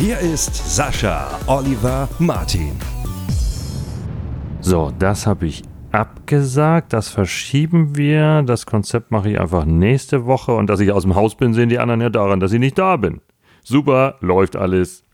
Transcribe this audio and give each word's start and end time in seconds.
Hier 0.00 0.18
ist 0.18 0.54
Sascha 0.54 1.28
Oliver 1.46 2.08
Martin. 2.18 2.72
So, 4.62 4.90
das 4.98 5.26
habe 5.26 5.44
ich 5.46 5.62
abgesagt. 5.92 6.94
Das 6.94 7.10
verschieben 7.10 7.98
wir. 7.98 8.40
Das 8.40 8.64
Konzept 8.64 9.10
mache 9.10 9.28
ich 9.28 9.38
einfach 9.38 9.66
nächste 9.66 10.24
Woche. 10.24 10.52
Und 10.54 10.68
dass 10.68 10.80
ich 10.80 10.90
aus 10.90 11.02
dem 11.02 11.16
Haus 11.16 11.34
bin, 11.34 11.52
sehen 11.52 11.68
die 11.68 11.78
anderen 11.78 12.00
ja 12.00 12.08
daran, 12.08 12.40
dass 12.40 12.52
ich 12.52 12.60
nicht 12.60 12.78
da 12.78 12.96
bin. 12.96 13.20
Super, 13.62 14.14
läuft 14.20 14.56
alles. 14.56 15.04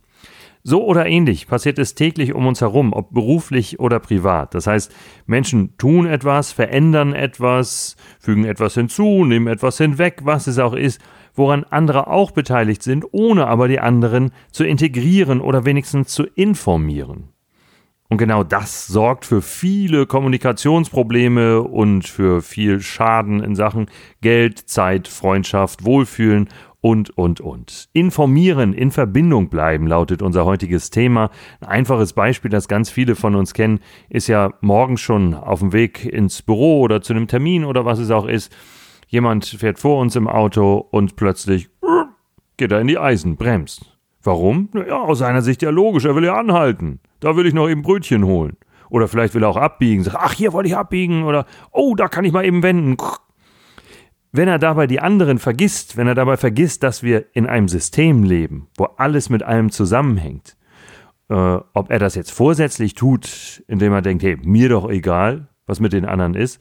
So 0.68 0.84
oder 0.84 1.06
ähnlich 1.06 1.46
passiert 1.46 1.78
es 1.78 1.94
täglich 1.94 2.34
um 2.34 2.44
uns 2.48 2.60
herum, 2.60 2.92
ob 2.92 3.14
beruflich 3.14 3.78
oder 3.78 4.00
privat. 4.00 4.52
Das 4.52 4.66
heißt, 4.66 4.92
Menschen 5.24 5.76
tun 5.78 6.06
etwas, 6.06 6.50
verändern 6.50 7.12
etwas, 7.12 7.94
fügen 8.18 8.44
etwas 8.44 8.74
hinzu, 8.74 9.24
nehmen 9.24 9.46
etwas 9.46 9.78
hinweg, 9.78 10.22
was 10.24 10.48
es 10.48 10.58
auch 10.58 10.72
ist, 10.72 11.00
woran 11.36 11.62
andere 11.62 12.08
auch 12.08 12.32
beteiligt 12.32 12.82
sind, 12.82 13.04
ohne 13.12 13.46
aber 13.46 13.68
die 13.68 13.78
anderen 13.78 14.32
zu 14.50 14.64
integrieren 14.64 15.40
oder 15.40 15.64
wenigstens 15.64 16.08
zu 16.08 16.24
informieren. 16.24 17.28
Und 18.08 18.18
genau 18.18 18.44
das 18.44 18.86
sorgt 18.86 19.24
für 19.24 19.42
viele 19.42 20.06
Kommunikationsprobleme 20.06 21.62
und 21.62 22.06
für 22.06 22.40
viel 22.40 22.80
Schaden 22.80 23.42
in 23.42 23.56
Sachen 23.56 23.86
Geld, 24.20 24.68
Zeit, 24.68 25.08
Freundschaft, 25.08 25.84
Wohlfühlen 25.84 26.48
und, 26.86 27.10
und, 27.18 27.40
und. 27.40 27.88
Informieren, 27.94 28.72
in 28.72 28.92
Verbindung 28.92 29.48
bleiben, 29.48 29.88
lautet 29.88 30.22
unser 30.22 30.44
heutiges 30.44 30.90
Thema. 30.90 31.30
Ein 31.60 31.66
einfaches 31.66 32.12
Beispiel, 32.12 32.48
das 32.48 32.68
ganz 32.68 32.90
viele 32.90 33.16
von 33.16 33.34
uns 33.34 33.54
kennen, 33.54 33.80
ist 34.08 34.28
ja 34.28 34.52
morgen 34.60 34.96
schon 34.96 35.34
auf 35.34 35.58
dem 35.58 35.72
Weg 35.72 36.04
ins 36.04 36.42
Büro 36.42 36.82
oder 36.82 37.02
zu 37.02 37.12
einem 37.12 37.26
Termin 37.26 37.64
oder 37.64 37.84
was 37.84 37.98
es 37.98 38.12
auch 38.12 38.28
ist. 38.28 38.54
Jemand 39.08 39.46
fährt 39.46 39.80
vor 39.80 40.00
uns 40.00 40.14
im 40.14 40.28
Auto 40.28 40.76
und 40.76 41.16
plötzlich 41.16 41.68
geht 42.56 42.70
er 42.70 42.80
in 42.80 42.86
die 42.86 42.98
Eisen, 42.98 43.34
bremst. 43.34 43.98
Warum? 44.22 44.68
Ja, 44.72 45.00
aus 45.00 45.18
seiner 45.18 45.42
Sicht 45.42 45.62
ja 45.62 45.70
logisch, 45.70 46.04
er 46.04 46.14
will 46.14 46.24
ja 46.24 46.36
anhalten. 46.36 47.00
Da 47.18 47.36
will 47.36 47.46
ich 47.46 47.54
noch 47.54 47.68
eben 47.68 47.82
Brötchen 47.82 48.24
holen. 48.24 48.58
Oder 48.90 49.08
vielleicht 49.08 49.34
will 49.34 49.42
er 49.42 49.48
auch 49.48 49.56
abbiegen, 49.56 50.04
sagt, 50.04 50.18
ach, 50.20 50.34
hier 50.34 50.52
wollte 50.52 50.68
ich 50.68 50.76
abbiegen. 50.76 51.24
Oder, 51.24 51.46
oh, 51.72 51.96
da 51.96 52.06
kann 52.06 52.24
ich 52.24 52.32
mal 52.32 52.44
eben 52.44 52.62
wenden. 52.62 52.96
Wenn 54.36 54.48
er 54.48 54.58
dabei 54.58 54.86
die 54.86 55.00
anderen 55.00 55.38
vergisst, 55.38 55.96
wenn 55.96 56.08
er 56.08 56.14
dabei 56.14 56.36
vergisst, 56.36 56.82
dass 56.82 57.02
wir 57.02 57.24
in 57.32 57.46
einem 57.46 57.68
System 57.68 58.22
leben, 58.22 58.68
wo 58.76 58.84
alles 58.98 59.30
mit 59.30 59.42
allem 59.42 59.70
zusammenhängt, 59.70 60.58
äh, 61.30 61.34
ob 61.72 61.90
er 61.90 61.98
das 61.98 62.16
jetzt 62.16 62.32
vorsätzlich 62.32 62.94
tut, 62.94 63.64
indem 63.66 63.94
er 63.94 64.02
denkt, 64.02 64.22
hey, 64.22 64.36
mir 64.42 64.68
doch 64.68 64.90
egal, 64.90 65.48
was 65.64 65.80
mit 65.80 65.94
den 65.94 66.04
anderen 66.04 66.34
ist, 66.34 66.60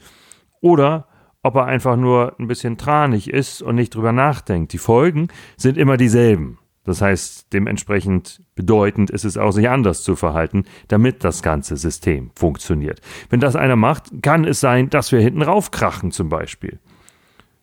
oder 0.61 1.09
ob 1.43 1.55
er 1.55 1.65
einfach 1.65 1.97
nur 1.97 2.39
ein 2.39 2.47
bisschen 2.47 2.77
tranig 2.77 3.29
ist 3.29 3.61
und 3.61 3.75
nicht 3.75 3.93
drüber 3.93 4.13
nachdenkt. 4.13 4.71
Die 4.71 4.77
Folgen 4.77 5.27
sind 5.57 5.77
immer 5.77 5.97
dieselben. 5.97 6.59
Das 6.85 7.01
heißt, 7.01 7.51
dementsprechend 7.51 8.41
bedeutend 8.55 9.09
ist 9.09 9.25
es 9.25 9.35
auch, 9.37 9.51
sich 9.51 9.67
anders 9.67 10.01
zu 10.01 10.15
verhalten, 10.15 10.63
damit 10.87 11.25
das 11.25 11.43
ganze 11.43 11.75
System 11.75 12.31
funktioniert. 12.35 13.01
Wenn 13.29 13.41
das 13.41 13.57
einer 13.57 13.75
macht, 13.75 14.21
kann 14.21 14.45
es 14.45 14.61
sein, 14.61 14.89
dass 14.89 15.11
wir 15.11 15.19
hinten 15.19 15.41
raufkrachen 15.41 16.11
zum 16.11 16.29
Beispiel. 16.29 16.79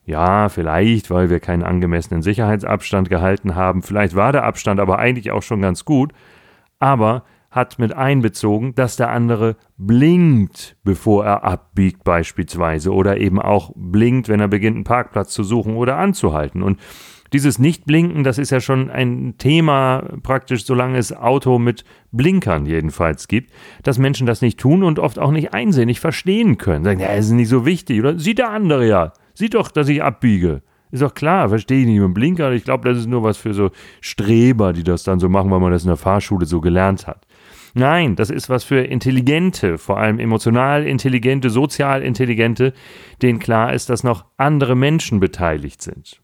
Ja, 0.05 0.49
vielleicht, 0.49 1.11
weil 1.11 1.31
wir 1.31 1.39
keinen 1.39 1.63
angemessenen 1.63 2.23
Sicherheitsabstand 2.23 3.09
gehalten 3.09 3.55
haben. 3.55 3.83
Vielleicht 3.83 4.17
war 4.17 4.33
der 4.33 4.45
Abstand 4.45 4.81
aber 4.81 4.99
eigentlich 4.99 5.31
auch 5.31 5.43
schon 5.43 5.63
ganz 5.63 5.85
gut. 5.85 6.13
Aber 6.81 7.25
hat 7.53 7.79
mit 7.79 7.95
einbezogen, 7.95 8.75
dass 8.75 8.97
der 8.97 9.11
andere 9.11 9.57
blinkt, 9.77 10.77
bevor 10.85 11.27
er 11.27 11.45
abbiegt 11.45 12.03
beispielsweise. 12.03 12.93
Oder 12.93 13.19
eben 13.19 13.41
auch 13.41 13.73
blinkt, 13.77 14.29
wenn 14.29 14.41
er 14.41 14.49
beginnt, 14.49 14.77
einen 14.77 14.85
Parkplatz 14.85 15.33
zu 15.33 15.45
suchen 15.45 15.77
oder 15.77 15.99
anzuhalten. 15.99 16.63
Und 16.63 16.81
dieses 17.33 17.59
Nicht-Blinken, 17.59 18.25
das 18.25 18.39
ist 18.39 18.51
ja 18.51 18.61
schon 18.61 18.91
ein 18.91 19.35
Thema 19.39 20.03
praktisch, 20.23 20.65
solange 20.65 20.99
es 20.99 21.15
Auto 21.15 21.59
mit 21.59 21.85
Blinkern 22.11 22.67
jedenfalls 22.67 23.29
gibt, 23.29 23.53
dass 23.83 23.99
Menschen 23.99 24.27
das 24.27 24.43
nicht 24.43 24.59
tun 24.59 24.83
und 24.83 24.99
oft 24.99 25.19
auch 25.19 25.31
nicht 25.31 25.55
einsehen, 25.55 25.87
nicht 25.87 26.01
verstehen 26.01 26.59
können. 26.59 26.85
Sagen, 26.85 27.01
ja, 27.01 27.09
ist 27.09 27.31
nicht 27.31 27.49
so 27.49 27.65
wichtig. 27.65 28.01
Oder 28.01 28.19
sieht 28.19 28.39
der 28.39 28.51
andere 28.51 28.87
ja. 28.87 29.13
Sieht 29.35 29.55
doch, 29.55 29.71
dass 29.71 29.89
ich 29.89 30.03
abbiege. 30.03 30.63
Ist 30.91 31.03
doch 31.03 31.15
klar, 31.15 31.49
verstehe 31.49 31.81
ich 31.81 31.87
nicht 31.87 31.99
mit 31.99 32.05
dem 32.05 32.15
Blinker. 32.15 32.53
Ich 32.53 32.65
glaube, 32.65 32.89
das 32.89 32.99
ist 32.99 33.09
nur 33.09 33.23
was 33.23 33.39
für 33.39 33.55
so 33.55 33.71
Streber, 34.03 34.73
die 34.75 34.85
das 34.85 35.05
dann 35.05 35.21
so 35.21 35.29
machen, 35.29 35.51
weil 35.51 35.61
man 35.61 35.73
das 35.73 35.85
in 35.85 35.89
der 35.89 35.97
Fahrschule 35.97 36.45
so 36.45 36.61
gelernt 36.61 37.07
hat. 37.07 37.27
Nein, 37.75 38.17
das 38.17 38.29
ist 38.29 38.51
was 38.51 38.65
für 38.65 38.81
intelligente, 38.81 39.79
vor 39.79 39.99
allem 39.99 40.19
emotional 40.19 40.87
intelligente, 40.87 41.49
sozial 41.49 42.03
intelligente, 42.03 42.75
denen 43.23 43.39
klar 43.39 43.73
ist, 43.73 43.89
dass 43.89 44.05
noch 44.05 44.27
andere 44.37 44.77
Menschen 44.77 45.21
beteiligt 45.21 45.81
sind. 45.81 46.22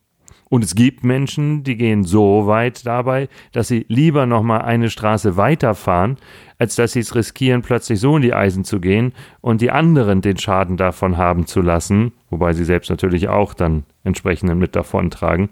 Und 0.48 0.64
es 0.64 0.74
gibt 0.74 1.04
Menschen, 1.04 1.62
die 1.62 1.76
gehen 1.76 2.04
so 2.04 2.46
weit 2.46 2.86
dabei, 2.86 3.28
dass 3.52 3.68
sie 3.68 3.84
lieber 3.88 4.26
nochmal 4.26 4.62
eine 4.62 4.90
Straße 4.90 5.36
weiterfahren, 5.36 6.16
als 6.58 6.74
dass 6.74 6.92
sie 6.92 7.00
es 7.00 7.14
riskieren, 7.14 7.62
plötzlich 7.62 8.00
so 8.00 8.16
in 8.16 8.22
die 8.22 8.34
Eisen 8.34 8.64
zu 8.64 8.80
gehen 8.80 9.12
und 9.40 9.60
die 9.60 9.70
anderen 9.70 10.22
den 10.22 10.38
Schaden 10.38 10.76
davon 10.76 11.16
haben 11.16 11.46
zu 11.46 11.60
lassen, 11.60 12.12
wobei 12.30 12.52
sie 12.52 12.64
selbst 12.64 12.90
natürlich 12.90 13.28
auch 13.28 13.54
dann 13.54 13.84
entsprechend 14.04 14.54
mit 14.56 14.74
davontragen, 14.74 15.50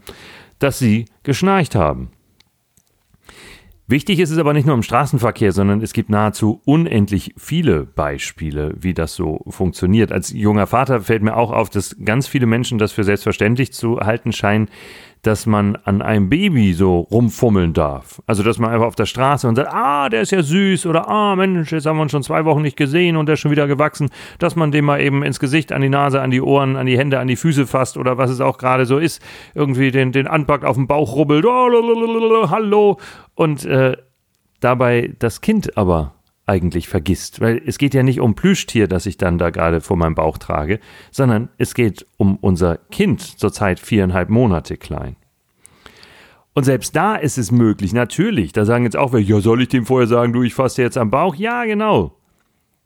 dass 0.58 0.78
sie 0.78 1.04
geschnarcht 1.22 1.74
haben. 1.74 2.10
Wichtig 3.88 4.18
ist 4.18 4.30
es 4.30 4.38
aber 4.38 4.52
nicht 4.52 4.66
nur 4.66 4.74
im 4.74 4.82
Straßenverkehr, 4.82 5.52
sondern 5.52 5.80
es 5.80 5.92
gibt 5.92 6.10
nahezu 6.10 6.60
unendlich 6.64 7.34
viele 7.36 7.84
Beispiele, 7.84 8.74
wie 8.80 8.94
das 8.94 9.14
so 9.14 9.44
funktioniert. 9.48 10.10
Als 10.10 10.32
junger 10.32 10.66
Vater 10.66 11.02
fällt 11.02 11.22
mir 11.22 11.36
auch 11.36 11.52
auf, 11.52 11.70
dass 11.70 11.94
ganz 12.04 12.26
viele 12.26 12.46
Menschen 12.46 12.78
das 12.78 12.90
für 12.90 13.04
selbstverständlich 13.04 13.72
zu 13.72 14.00
halten 14.00 14.32
scheinen, 14.32 14.68
dass 15.22 15.46
man 15.46 15.76
an 15.84 16.02
einem 16.02 16.28
Baby 16.28 16.72
so 16.72 17.00
rumfummeln 17.00 17.72
darf. 17.72 18.22
Also, 18.26 18.42
dass 18.42 18.58
man 18.58 18.70
einfach 18.70 18.86
auf 18.86 18.94
der 18.94 19.06
Straße 19.06 19.48
und 19.48 19.56
sagt, 19.56 19.72
ah, 19.72 20.08
der 20.08 20.22
ist 20.22 20.32
ja 20.32 20.42
süß 20.42 20.86
oder 20.86 21.08
ah, 21.08 21.36
Mensch, 21.36 21.72
jetzt 21.72 21.86
haben 21.86 21.96
wir 21.96 22.02
uns 22.02 22.12
schon 22.12 22.22
zwei 22.22 22.44
Wochen 22.44 22.62
nicht 22.62 22.76
gesehen 22.76 23.16
und 23.16 23.26
der 23.26 23.34
ist 23.34 23.40
schon 23.40 23.50
wieder 23.50 23.66
gewachsen, 23.66 24.10
dass 24.38 24.56
man 24.56 24.70
dem 24.70 24.84
mal 24.84 25.00
eben 25.00 25.22
ins 25.22 25.40
Gesicht, 25.40 25.72
an 25.72 25.82
die 25.82 25.88
Nase, 25.88 26.20
an 26.20 26.30
die 26.30 26.40
Ohren, 26.40 26.76
an 26.76 26.86
die 26.86 26.98
Hände, 26.98 27.18
an 27.18 27.28
die 27.28 27.36
Füße 27.36 27.66
fasst 27.66 27.96
oder 27.96 28.18
was 28.18 28.30
es 28.30 28.40
auch 28.40 28.58
gerade 28.58 28.86
so 28.86 28.98
ist, 28.98 29.22
irgendwie 29.54 29.90
den, 29.90 30.12
den 30.12 30.26
anpackt, 30.26 30.64
auf 30.64 30.76
den 30.76 30.86
Bauch 30.86 31.14
rubbelt, 31.16 31.44
oh, 31.44 32.50
hallo. 32.50 32.98
Und 33.34 33.64
äh, 33.64 33.96
dabei 34.60 35.12
das 35.18 35.40
Kind 35.40 35.76
aber 35.76 36.15
eigentlich 36.46 36.88
vergisst. 36.88 37.40
Weil 37.40 37.60
es 37.66 37.78
geht 37.78 37.92
ja 37.92 38.02
nicht 38.02 38.20
um 38.20 38.34
Plüschtier, 38.34 38.88
das 38.88 39.06
ich 39.06 39.18
dann 39.18 39.38
da 39.38 39.50
gerade 39.50 39.80
vor 39.80 39.96
meinem 39.96 40.14
Bauch 40.14 40.38
trage, 40.38 40.80
sondern 41.10 41.48
es 41.58 41.74
geht 41.74 42.06
um 42.16 42.36
unser 42.36 42.76
Kind, 42.90 43.20
zurzeit 43.20 43.80
viereinhalb 43.80 44.30
Monate 44.30 44.76
klein. 44.76 45.16
Und 46.54 46.64
selbst 46.64 46.96
da 46.96 47.16
ist 47.16 47.36
es 47.36 47.52
möglich, 47.52 47.92
natürlich. 47.92 48.52
Da 48.52 48.64
sagen 48.64 48.84
jetzt 48.84 48.96
auch 48.96 49.12
welche, 49.12 49.34
ja, 49.34 49.40
soll 49.40 49.60
ich 49.60 49.68
dem 49.68 49.84
vorher 49.84 50.06
sagen, 50.06 50.32
du, 50.32 50.42
ich 50.42 50.54
fasse 50.54 50.80
jetzt 50.80 50.96
am 50.96 51.10
Bauch? 51.10 51.34
Ja, 51.34 51.64
genau. 51.64 52.16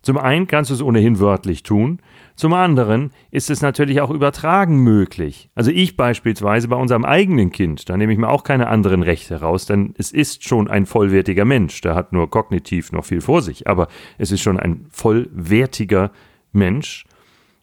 Zum 0.02 0.18
einen 0.18 0.46
kannst 0.46 0.70
du 0.70 0.74
es 0.74 0.82
ohnehin 0.82 1.20
wörtlich 1.20 1.62
tun, 1.62 2.00
zum 2.36 2.52
anderen 2.52 3.10
ist 3.30 3.50
es 3.50 3.62
natürlich 3.62 4.00
auch 4.00 4.10
übertragen 4.10 4.78
möglich. 4.78 5.50
Also 5.54 5.70
ich 5.70 5.96
beispielsweise 5.96 6.68
bei 6.68 6.76
unserem 6.76 7.04
eigenen 7.04 7.50
Kind, 7.50 7.88
da 7.88 7.96
nehme 7.96 8.12
ich 8.12 8.18
mir 8.18 8.28
auch 8.28 8.44
keine 8.44 8.68
anderen 8.68 9.02
Rechte 9.02 9.40
raus, 9.40 9.66
denn 9.66 9.94
es 9.98 10.12
ist 10.12 10.44
schon 10.44 10.68
ein 10.68 10.86
vollwertiger 10.86 11.44
Mensch, 11.44 11.80
der 11.80 11.94
hat 11.94 12.12
nur 12.12 12.30
kognitiv 12.30 12.92
noch 12.92 13.04
viel 13.04 13.20
vor 13.20 13.42
sich, 13.42 13.66
aber 13.66 13.88
es 14.18 14.30
ist 14.30 14.40
schon 14.40 14.58
ein 14.58 14.86
vollwertiger 14.90 16.10
Mensch. 16.52 17.04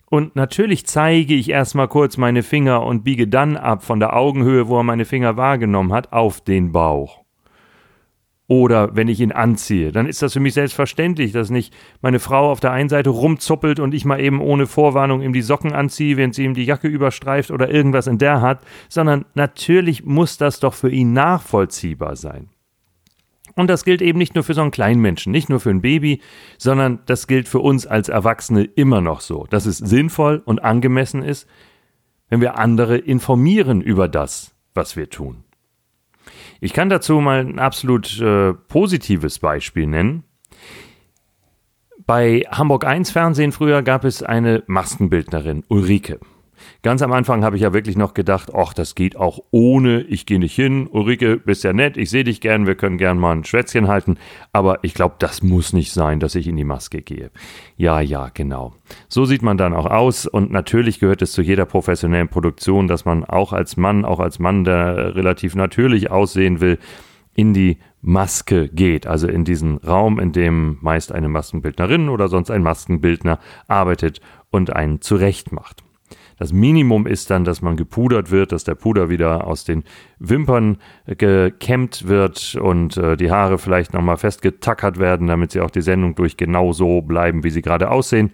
Und 0.09 0.35
natürlich 0.37 0.85
zeige 0.85 1.33
ich 1.33 1.49
erstmal 1.49 1.89
kurz 1.89 2.15
meine 2.15 2.41
Finger 2.41 2.85
und 2.85 3.03
biege 3.03 3.27
dann 3.27 3.57
ab 3.57 3.83
von 3.83 3.99
der 3.99 4.15
Augenhöhe, 4.15 4.69
wo 4.69 4.77
er 4.77 4.83
meine 4.83 5.03
Finger 5.03 5.35
wahrgenommen 5.35 5.91
hat, 5.91 6.13
auf 6.13 6.39
den 6.39 6.71
Bauch. 6.71 7.26
Oder 8.49 8.95
wenn 8.95 9.09
ich 9.09 9.19
ihn 9.19 9.33
anziehe, 9.33 9.91
dann 9.91 10.05
ist 10.05 10.21
das 10.21 10.31
für 10.31 10.39
mich 10.39 10.53
selbstverständlich, 10.53 11.33
dass 11.33 11.49
nicht 11.49 11.75
meine 12.01 12.19
Frau 12.19 12.49
auf 12.49 12.61
der 12.61 12.71
einen 12.71 12.87
Seite 12.87 13.09
rumzuppelt 13.09 13.81
und 13.81 13.93
ich 13.93 14.05
mal 14.05 14.21
eben 14.21 14.39
ohne 14.39 14.67
Vorwarnung 14.67 15.21
ihm 15.21 15.33
die 15.33 15.41
Socken 15.41 15.73
anziehe, 15.73 16.15
während 16.15 16.33
sie 16.33 16.45
ihm 16.45 16.53
die 16.53 16.63
Jacke 16.63 16.87
überstreift 16.87 17.51
oder 17.51 17.69
irgendwas 17.69 18.07
in 18.07 18.19
der 18.19 18.39
hat, 18.41 18.61
sondern 18.87 19.25
natürlich 19.33 20.05
muss 20.05 20.37
das 20.37 20.61
doch 20.61 20.73
für 20.73 20.89
ihn 20.89 21.11
nachvollziehbar 21.11 22.15
sein. 22.15 22.49
Und 23.55 23.69
das 23.69 23.83
gilt 23.83 24.01
eben 24.01 24.19
nicht 24.19 24.35
nur 24.35 24.45
für 24.45 24.53
so 24.53 24.61
einen 24.61 24.71
kleinen 24.71 25.01
Menschen, 25.01 25.31
nicht 25.31 25.49
nur 25.49 25.59
für 25.59 25.71
ein 25.71 25.81
Baby, 25.81 26.21
sondern 26.57 26.99
das 27.05 27.27
gilt 27.27 27.49
für 27.49 27.59
uns 27.59 27.85
als 27.85 28.07
Erwachsene 28.07 28.63
immer 28.63 29.01
noch 29.01 29.19
so, 29.19 29.45
dass 29.49 29.65
es 29.65 29.79
sinnvoll 29.79 30.41
und 30.45 30.63
angemessen 30.63 31.21
ist, 31.21 31.49
wenn 32.29 32.39
wir 32.39 32.57
andere 32.57 32.97
informieren 32.97 33.81
über 33.81 34.07
das, 34.07 34.55
was 34.73 34.95
wir 34.95 35.09
tun. 35.09 35.43
Ich 36.59 36.73
kann 36.73 36.89
dazu 36.89 37.19
mal 37.19 37.39
ein 37.39 37.59
absolut 37.59 38.19
äh, 38.19 38.53
positives 38.53 39.39
Beispiel 39.39 39.87
nennen. 39.87 40.23
Bei 42.05 42.43
Hamburg 42.49 42.85
1 42.85 43.11
Fernsehen 43.11 43.51
früher 43.51 43.81
gab 43.83 44.05
es 44.05 44.23
eine 44.23 44.63
Maskenbildnerin, 44.67 45.63
Ulrike. 45.67 46.19
Ganz 46.83 47.01
am 47.01 47.11
Anfang 47.11 47.43
habe 47.43 47.55
ich 47.55 47.61
ja 47.61 47.73
wirklich 47.73 47.97
noch 47.97 48.13
gedacht, 48.13 48.51
ach, 48.53 48.73
das 48.73 48.95
geht 48.95 49.15
auch 49.15 49.39
ohne, 49.51 50.01
ich 50.01 50.25
gehe 50.25 50.39
nicht 50.39 50.55
hin. 50.55 50.87
Ulrike, 50.87 51.37
bist 51.37 51.63
ja 51.63 51.73
nett, 51.73 51.97
ich 51.97 52.09
sehe 52.09 52.23
dich 52.23 52.41
gern, 52.41 52.67
wir 52.67 52.75
können 52.75 52.97
gern 52.97 53.17
mal 53.17 53.33
ein 53.33 53.43
Schwätzchen 53.43 53.87
halten. 53.87 54.17
Aber 54.53 54.83
ich 54.83 54.93
glaube, 54.93 55.15
das 55.19 55.43
muss 55.43 55.73
nicht 55.73 55.91
sein, 55.91 56.19
dass 56.19 56.35
ich 56.35 56.47
in 56.47 56.55
die 56.55 56.63
Maske 56.63 57.01
gehe. 57.01 57.31
Ja, 57.75 57.99
ja, 57.99 58.29
genau. 58.33 58.73
So 59.07 59.25
sieht 59.25 59.41
man 59.41 59.57
dann 59.57 59.73
auch 59.73 59.85
aus 59.85 60.25
und 60.25 60.51
natürlich 60.51 60.99
gehört 60.99 61.21
es 61.21 61.31
zu 61.31 61.41
jeder 61.41 61.65
professionellen 61.65 62.29
Produktion, 62.29 62.87
dass 62.87 63.05
man 63.05 63.23
auch 63.23 63.53
als 63.53 63.77
Mann, 63.77 64.05
auch 64.05 64.19
als 64.19 64.39
Mann, 64.39 64.63
der 64.63 65.15
relativ 65.15 65.55
natürlich 65.55 66.11
aussehen 66.11 66.61
will, 66.61 66.79
in 67.35 67.53
die 67.53 67.77
Maske 68.01 68.67
geht, 68.69 69.05
also 69.05 69.27
in 69.27 69.45
diesen 69.45 69.77
Raum, 69.77 70.19
in 70.19 70.31
dem 70.31 70.77
meist 70.81 71.11
eine 71.11 71.29
Maskenbildnerin 71.29 72.09
oder 72.09 72.27
sonst 72.29 72.49
ein 72.49 72.63
Maskenbildner 72.63 73.39
arbeitet 73.67 74.21
und 74.49 74.75
einen 74.75 75.01
zurecht 75.01 75.51
macht. 75.51 75.83
Das 76.37 76.53
Minimum 76.53 77.07
ist 77.07 77.29
dann, 77.29 77.43
dass 77.43 77.61
man 77.61 77.77
gepudert 77.77 78.31
wird, 78.31 78.51
dass 78.51 78.63
der 78.63 78.75
Puder 78.75 79.09
wieder 79.09 79.47
aus 79.47 79.63
den 79.63 79.83
Wimpern 80.19 80.77
gekämmt 81.05 82.07
wird 82.07 82.55
und 82.55 82.97
äh, 82.97 83.17
die 83.17 83.31
Haare 83.31 83.57
vielleicht 83.57 83.93
nochmal 83.93 84.17
festgetackert 84.17 84.99
werden, 84.99 85.27
damit 85.27 85.51
sie 85.51 85.61
auch 85.61 85.71
die 85.71 85.81
Sendung 85.81 86.15
durch 86.15 86.37
genau 86.37 86.73
so 86.73 87.01
bleiben, 87.01 87.43
wie 87.43 87.49
sie 87.49 87.61
gerade 87.61 87.89
aussehen. 87.89 88.31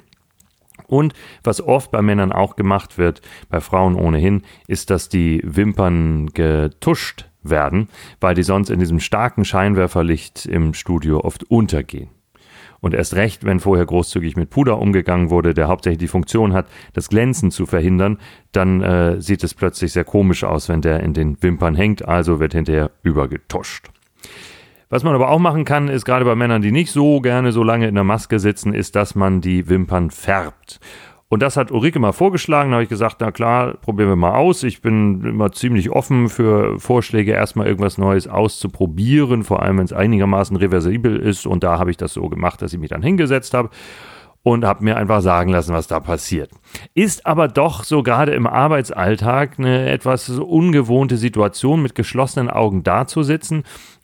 Und 0.88 1.14
was 1.44 1.62
oft 1.62 1.92
bei 1.92 2.02
Männern 2.02 2.32
auch 2.32 2.56
gemacht 2.56 2.98
wird, 2.98 3.22
bei 3.50 3.62
Frauen 3.62 3.96
ohnehin, 3.96 4.42
ist, 4.68 4.90
dass 4.90 5.08
die 5.08 5.42
Wimpern 5.44 6.28
getuscht 6.34 7.30
werden, 7.42 7.90
weil 8.20 8.36
die 8.36 8.44
sonst 8.44 8.70
in 8.70 8.80
diesem 8.80 9.00
starken 9.00 9.46
Scheinwerferlicht 9.46 10.46
im 10.46 10.74
Studio 10.74 11.22
oft 11.22 11.44
untergehen. 11.50 12.10
Und 12.84 12.94
erst 12.94 13.16
recht, 13.16 13.46
wenn 13.46 13.62
vorher 13.62 13.86
großzügig 13.86 14.36
mit 14.36 14.50
Puder 14.50 14.78
umgegangen 14.78 15.30
wurde, 15.30 15.54
der 15.54 15.70
hauptsächlich 15.70 16.00
die 16.00 16.10
Funktion 16.10 16.52
hat, 16.52 16.68
das 16.92 17.08
Glänzen 17.08 17.50
zu 17.50 17.66
verhindern, 17.66 18.18
dann 18.52 18.82
äh, 18.82 19.22
sieht 19.22 19.42
es 19.46 19.54
plötzlich 19.54 19.94
sehr 19.94 20.04
komisch 20.04 20.44
aus, 20.44 20.68
wenn 20.68 20.82
der 20.82 21.00
in 21.00 21.14
den 21.14 21.42
Wimpern 21.42 21.76
hängt, 21.76 22.06
also 22.06 22.42
wird 22.42 22.52
hinterher 22.52 22.92
übergetuscht. 23.02 23.88
Was 24.90 25.06
man 25.06 25.16
aber 25.16 25.30
auch 25.30 25.40
machen 25.40 25.64
kann, 25.64 25.88
ist 25.88 26.04
gerade 26.04 26.26
bei 26.26 26.36
Männern, 26.36 26.62
die 26.62 26.74
nicht 26.74 26.92
so 26.92 27.22
gerne 27.22 27.54
so 27.54 27.64
lange 27.64 27.88
in 27.88 27.96
der 27.96 28.04
Maske 28.04 28.38
sitzen, 28.38 28.74
ist, 28.74 28.98
dass 28.98 29.16
man 29.16 29.40
die 29.40 29.70
Wimpern 29.70 30.12
färbt. 30.12 30.82
Und 31.34 31.42
das 31.42 31.58
hat 31.58 31.72
Ulrike 31.72 31.98
mal 31.98 32.12
vorgeschlagen. 32.12 32.70
Da 32.70 32.76
habe 32.76 32.84
ich 32.84 32.90
gesagt, 32.90 33.16
na 33.20 33.32
klar, 33.32 33.74
probieren 33.82 34.10
wir 34.10 34.16
mal 34.16 34.36
aus. 34.36 34.62
Ich 34.62 34.84
bin 34.84 35.26
immer 35.26 35.52
ziemlich 35.52 35.90
offen 35.90 36.30
für 36.30 36.80
Vorschläge, 36.80 37.32
erstmal 37.32 37.66
irgendwas 37.66 37.98
Neues 37.98 38.28
auszuprobieren, 38.28 39.42
vor 39.42 39.64
allem 39.64 39.80
wenn 39.80 39.86
es 39.86 39.94
einigermaßen 39.94 40.56
reversibel 40.56 41.16
ist. 41.18 41.48
Und 41.48 41.64
da 41.64 41.80
habe 41.80 41.90
ich 41.90 41.98
das 41.98 42.14
so 42.14 42.30
gemacht, 42.30 42.62
dass 42.62 42.72
ich 42.72 42.80
mich 42.80 42.92
dann 42.92 43.02
hingesetzt 43.02 43.56
habe 43.56 43.72
und 44.44 44.66
habe 44.66 44.84
mir 44.84 44.98
einfach 44.98 45.22
sagen 45.22 45.50
lassen, 45.50 45.74
was 45.74 45.88
da 45.88 46.00
passiert. 46.00 46.52
Ist 46.94 47.26
aber 47.26 47.48
doch 47.48 47.84
so 47.84 48.04
gerade 48.04 48.34
im 48.34 48.46
Arbeitsalltag 48.46 49.58
eine 49.58 49.90
etwas 49.90 50.30
ungewohnte 50.30 51.18
Situation, 51.18 51.82
mit 51.82 51.96
geschlossenen 51.96 52.50
Augen 52.50 52.84
dazusitzen 52.84 53.64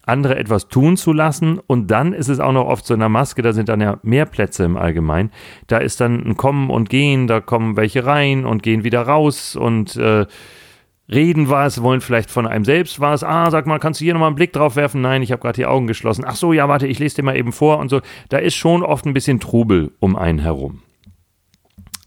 andere 0.09 0.37
etwas 0.37 0.67
tun 0.67 0.97
zu 0.97 1.13
lassen. 1.13 1.59
Und 1.65 1.91
dann 1.91 2.13
ist 2.13 2.27
es 2.27 2.39
auch 2.39 2.51
noch 2.51 2.65
oft 2.65 2.85
so 2.85 2.93
in 2.93 2.99
der 2.99 3.09
Maske, 3.09 3.41
da 3.41 3.53
sind 3.53 3.69
dann 3.69 3.79
ja 3.79 3.99
mehr 4.01 4.25
Plätze 4.25 4.65
im 4.65 4.75
Allgemeinen. 4.75 5.31
Da 5.67 5.77
ist 5.77 6.01
dann 6.01 6.25
ein 6.25 6.35
Kommen 6.35 6.69
und 6.69 6.89
Gehen, 6.89 7.27
da 7.27 7.39
kommen 7.39 7.77
welche 7.77 8.05
rein 8.05 8.45
und 8.45 8.63
gehen 8.63 8.83
wieder 8.83 9.03
raus 9.03 9.55
und 9.55 9.95
äh, 9.95 10.25
reden 11.11 11.49
was, 11.49 11.81
wollen 11.81 12.01
vielleicht 12.01 12.31
von 12.31 12.47
einem 12.47 12.65
selbst 12.65 12.99
was. 12.99 13.23
Ah, 13.23 13.49
sag 13.51 13.65
mal, 13.65 13.79
kannst 13.79 13.99
du 13.99 14.05
hier 14.05 14.13
nochmal 14.13 14.27
einen 14.27 14.35
Blick 14.35 14.53
drauf 14.53 14.75
werfen? 14.75 15.01
Nein, 15.01 15.21
ich 15.21 15.31
habe 15.31 15.41
gerade 15.41 15.55
die 15.55 15.65
Augen 15.65 15.87
geschlossen. 15.87 16.23
Ach 16.25 16.35
so, 16.35 16.53
ja, 16.53 16.67
warte, 16.67 16.87
ich 16.87 16.99
lese 16.99 17.17
dir 17.17 17.23
mal 17.23 17.37
eben 17.37 17.51
vor 17.51 17.79
und 17.79 17.89
so. 17.89 18.01
Da 18.29 18.37
ist 18.37 18.55
schon 18.55 18.83
oft 18.83 19.05
ein 19.05 19.13
bisschen 19.13 19.39
Trubel 19.39 19.91
um 19.99 20.15
einen 20.15 20.39
herum. 20.39 20.81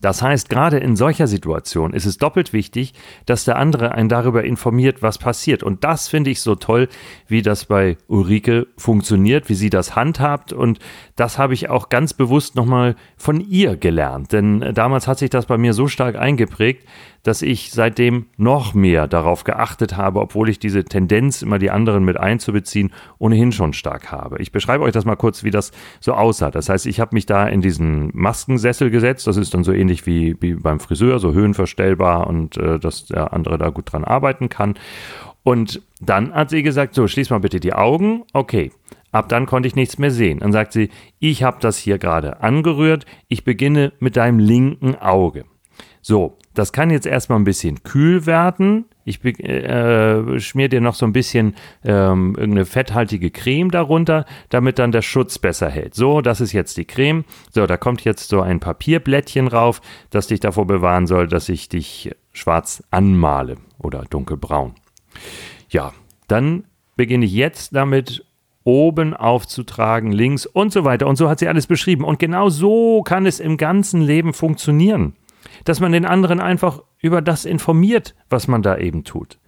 Das 0.02 0.20
heißt, 0.20 0.48
gerade 0.48 0.78
in 0.78 0.96
solcher 0.96 1.28
Situation 1.28 1.92
ist 1.92 2.06
es 2.06 2.18
doppelt 2.18 2.52
wichtig, 2.52 2.92
dass 3.24 3.44
der 3.44 3.56
andere 3.56 3.92
einen 3.92 4.08
darüber 4.08 4.42
informiert, 4.42 5.00
was 5.00 5.16
passiert. 5.16 5.62
Und 5.62 5.84
das 5.84 6.08
finde 6.08 6.30
ich 6.30 6.40
so 6.40 6.56
toll, 6.56 6.88
wie 7.28 7.40
das 7.40 7.66
bei 7.66 7.96
Ulrike 8.08 8.66
funktioniert, 8.76 9.48
wie 9.48 9.54
sie 9.54 9.70
das 9.70 9.94
handhabt. 9.94 10.52
Und 10.52 10.80
das 11.14 11.38
habe 11.38 11.54
ich 11.54 11.70
auch 11.70 11.88
ganz 11.88 12.14
bewusst 12.14 12.56
nochmal 12.56 12.96
von 13.16 13.40
ihr 13.40 13.76
gelernt. 13.76 14.32
Denn 14.32 14.72
damals 14.74 15.06
hat 15.06 15.20
sich 15.20 15.30
das 15.30 15.46
bei 15.46 15.56
mir 15.56 15.72
so 15.72 15.86
stark 15.86 16.16
eingeprägt, 16.16 16.84
dass 17.22 17.42
ich 17.42 17.70
seitdem 17.70 18.26
noch 18.36 18.74
mehr 18.74 19.06
darauf 19.06 19.44
geachtet 19.44 19.96
habe, 19.96 20.20
obwohl 20.20 20.48
ich 20.48 20.58
diese 20.58 20.84
Tendenz, 20.84 21.42
immer 21.42 21.58
die 21.58 21.70
anderen 21.70 22.04
mit 22.04 22.18
einzubeziehen, 22.18 22.92
ohnehin 23.18 23.52
schon 23.52 23.72
stark 23.72 24.10
habe. 24.10 24.40
Ich 24.40 24.50
beschreibe 24.50 24.82
euch 24.82 24.92
das 24.92 25.04
mal 25.04 25.16
kurz, 25.16 25.44
wie 25.44 25.50
das 25.50 25.70
so 26.00 26.14
aussah. 26.14 26.50
Das 26.50 26.68
heißt, 26.68 26.86
ich 26.86 26.98
habe 26.98 27.14
mich 27.14 27.26
da 27.26 27.46
in 27.46 27.60
diesen 27.60 28.10
Maskensessel 28.12 28.90
gesetzt. 28.90 29.26
Das 29.26 29.36
ist 29.36 29.54
dann 29.54 29.64
so 29.64 29.72
ähnlich 29.72 30.06
wie, 30.06 30.36
wie 30.40 30.54
beim 30.54 30.80
Friseur, 30.80 31.20
so 31.20 31.32
höhenverstellbar 31.32 32.26
und 32.26 32.56
äh, 32.56 32.78
dass 32.78 33.06
der 33.06 33.32
andere 33.32 33.56
da 33.58 33.70
gut 33.70 33.92
dran 33.92 34.04
arbeiten 34.04 34.48
kann. 34.48 34.74
Und 35.44 35.82
dann 36.00 36.32
hat 36.34 36.50
sie 36.50 36.62
gesagt, 36.62 36.94
so, 36.94 37.06
schließ 37.06 37.30
mal 37.30 37.40
bitte 37.40 37.60
die 37.60 37.72
Augen. 37.72 38.24
Okay. 38.32 38.72
Ab 39.12 39.28
dann 39.28 39.46
konnte 39.46 39.68
ich 39.68 39.76
nichts 39.76 39.98
mehr 39.98 40.10
sehen. 40.10 40.38
Dann 40.38 40.52
sagt 40.52 40.72
sie, 40.72 40.88
ich 41.18 41.42
habe 41.42 41.58
das 41.60 41.76
hier 41.76 41.98
gerade 41.98 42.42
angerührt. 42.42 43.04
Ich 43.28 43.44
beginne 43.44 43.92
mit 44.00 44.16
deinem 44.16 44.38
linken 44.38 44.94
Auge. 44.94 45.44
So, 46.00 46.38
das 46.54 46.72
kann 46.72 46.90
jetzt 46.90 47.06
erstmal 47.06 47.38
ein 47.38 47.44
bisschen 47.44 47.82
kühl 47.82 48.26
werden. 48.26 48.84
Ich 49.04 49.24
äh, 49.24 50.38
schmier 50.38 50.68
dir 50.68 50.80
noch 50.80 50.94
so 50.94 51.06
ein 51.06 51.12
bisschen 51.12 51.54
ähm, 51.84 52.34
irgendeine 52.36 52.66
fetthaltige 52.66 53.30
Creme 53.30 53.70
darunter, 53.70 54.26
damit 54.48 54.78
dann 54.78 54.92
der 54.92 55.02
Schutz 55.02 55.38
besser 55.38 55.70
hält. 55.70 55.94
So, 55.94 56.20
das 56.20 56.40
ist 56.40 56.52
jetzt 56.52 56.76
die 56.76 56.84
Creme. 56.84 57.24
So, 57.50 57.66
da 57.66 57.76
kommt 57.76 58.04
jetzt 58.04 58.28
so 58.28 58.40
ein 58.40 58.60
Papierblättchen 58.60 59.48
rauf, 59.48 59.80
das 60.10 60.26
dich 60.26 60.40
davor 60.40 60.66
bewahren 60.66 61.06
soll, 61.06 61.26
dass 61.26 61.48
ich 61.48 61.68
dich 61.68 62.14
schwarz 62.32 62.82
anmale 62.90 63.56
oder 63.78 64.04
dunkelbraun. 64.08 64.74
Ja, 65.70 65.92
dann 66.28 66.64
beginne 66.96 67.24
ich 67.24 67.32
jetzt 67.32 67.74
damit 67.74 68.24
oben 68.64 69.14
aufzutragen, 69.14 70.12
links 70.12 70.46
und 70.46 70.72
so 70.72 70.84
weiter. 70.84 71.06
Und 71.08 71.16
so 71.16 71.28
hat 71.28 71.40
sie 71.40 71.48
alles 71.48 71.66
beschrieben. 71.66 72.04
Und 72.04 72.20
genau 72.20 72.48
so 72.48 73.02
kann 73.02 73.26
es 73.26 73.40
im 73.40 73.56
ganzen 73.56 74.02
Leben 74.02 74.32
funktionieren 74.32 75.14
dass 75.64 75.80
man 75.80 75.92
den 75.92 76.04
anderen 76.04 76.40
einfach 76.40 76.82
über 77.00 77.22
das 77.22 77.44
informiert, 77.44 78.14
was 78.30 78.48
man 78.48 78.62
da 78.62 78.78
eben 78.78 79.04
tut. 79.04 79.38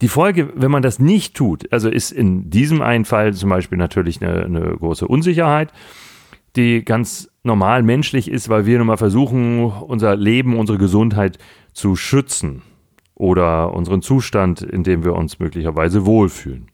Die 0.00 0.08
Folge, 0.08 0.52
wenn 0.56 0.70
man 0.70 0.82
das 0.82 0.98
nicht 0.98 1.34
tut, 1.34 1.72
also 1.72 1.88
ist 1.88 2.10
in 2.10 2.50
diesem 2.50 2.82
einen 2.82 3.04
Fall 3.04 3.32
zum 3.34 3.50
Beispiel 3.50 3.78
natürlich 3.78 4.20
eine, 4.20 4.44
eine 4.44 4.76
große 4.76 5.06
Unsicherheit, 5.06 5.72
die 6.56 6.84
ganz 6.84 7.30
normal 7.44 7.82
menschlich 7.82 8.30
ist, 8.30 8.48
weil 8.48 8.66
wir 8.66 8.78
nun 8.78 8.88
mal 8.88 8.96
versuchen, 8.96 9.64
unser 9.64 10.16
Leben, 10.16 10.58
unsere 10.58 10.78
Gesundheit 10.78 11.38
zu 11.72 11.96
schützen 11.96 12.62
oder 13.14 13.72
unseren 13.72 14.02
Zustand, 14.02 14.62
in 14.62 14.82
dem 14.82 15.04
wir 15.04 15.14
uns 15.14 15.38
möglicherweise 15.38 16.04
wohlfühlen. 16.04 16.68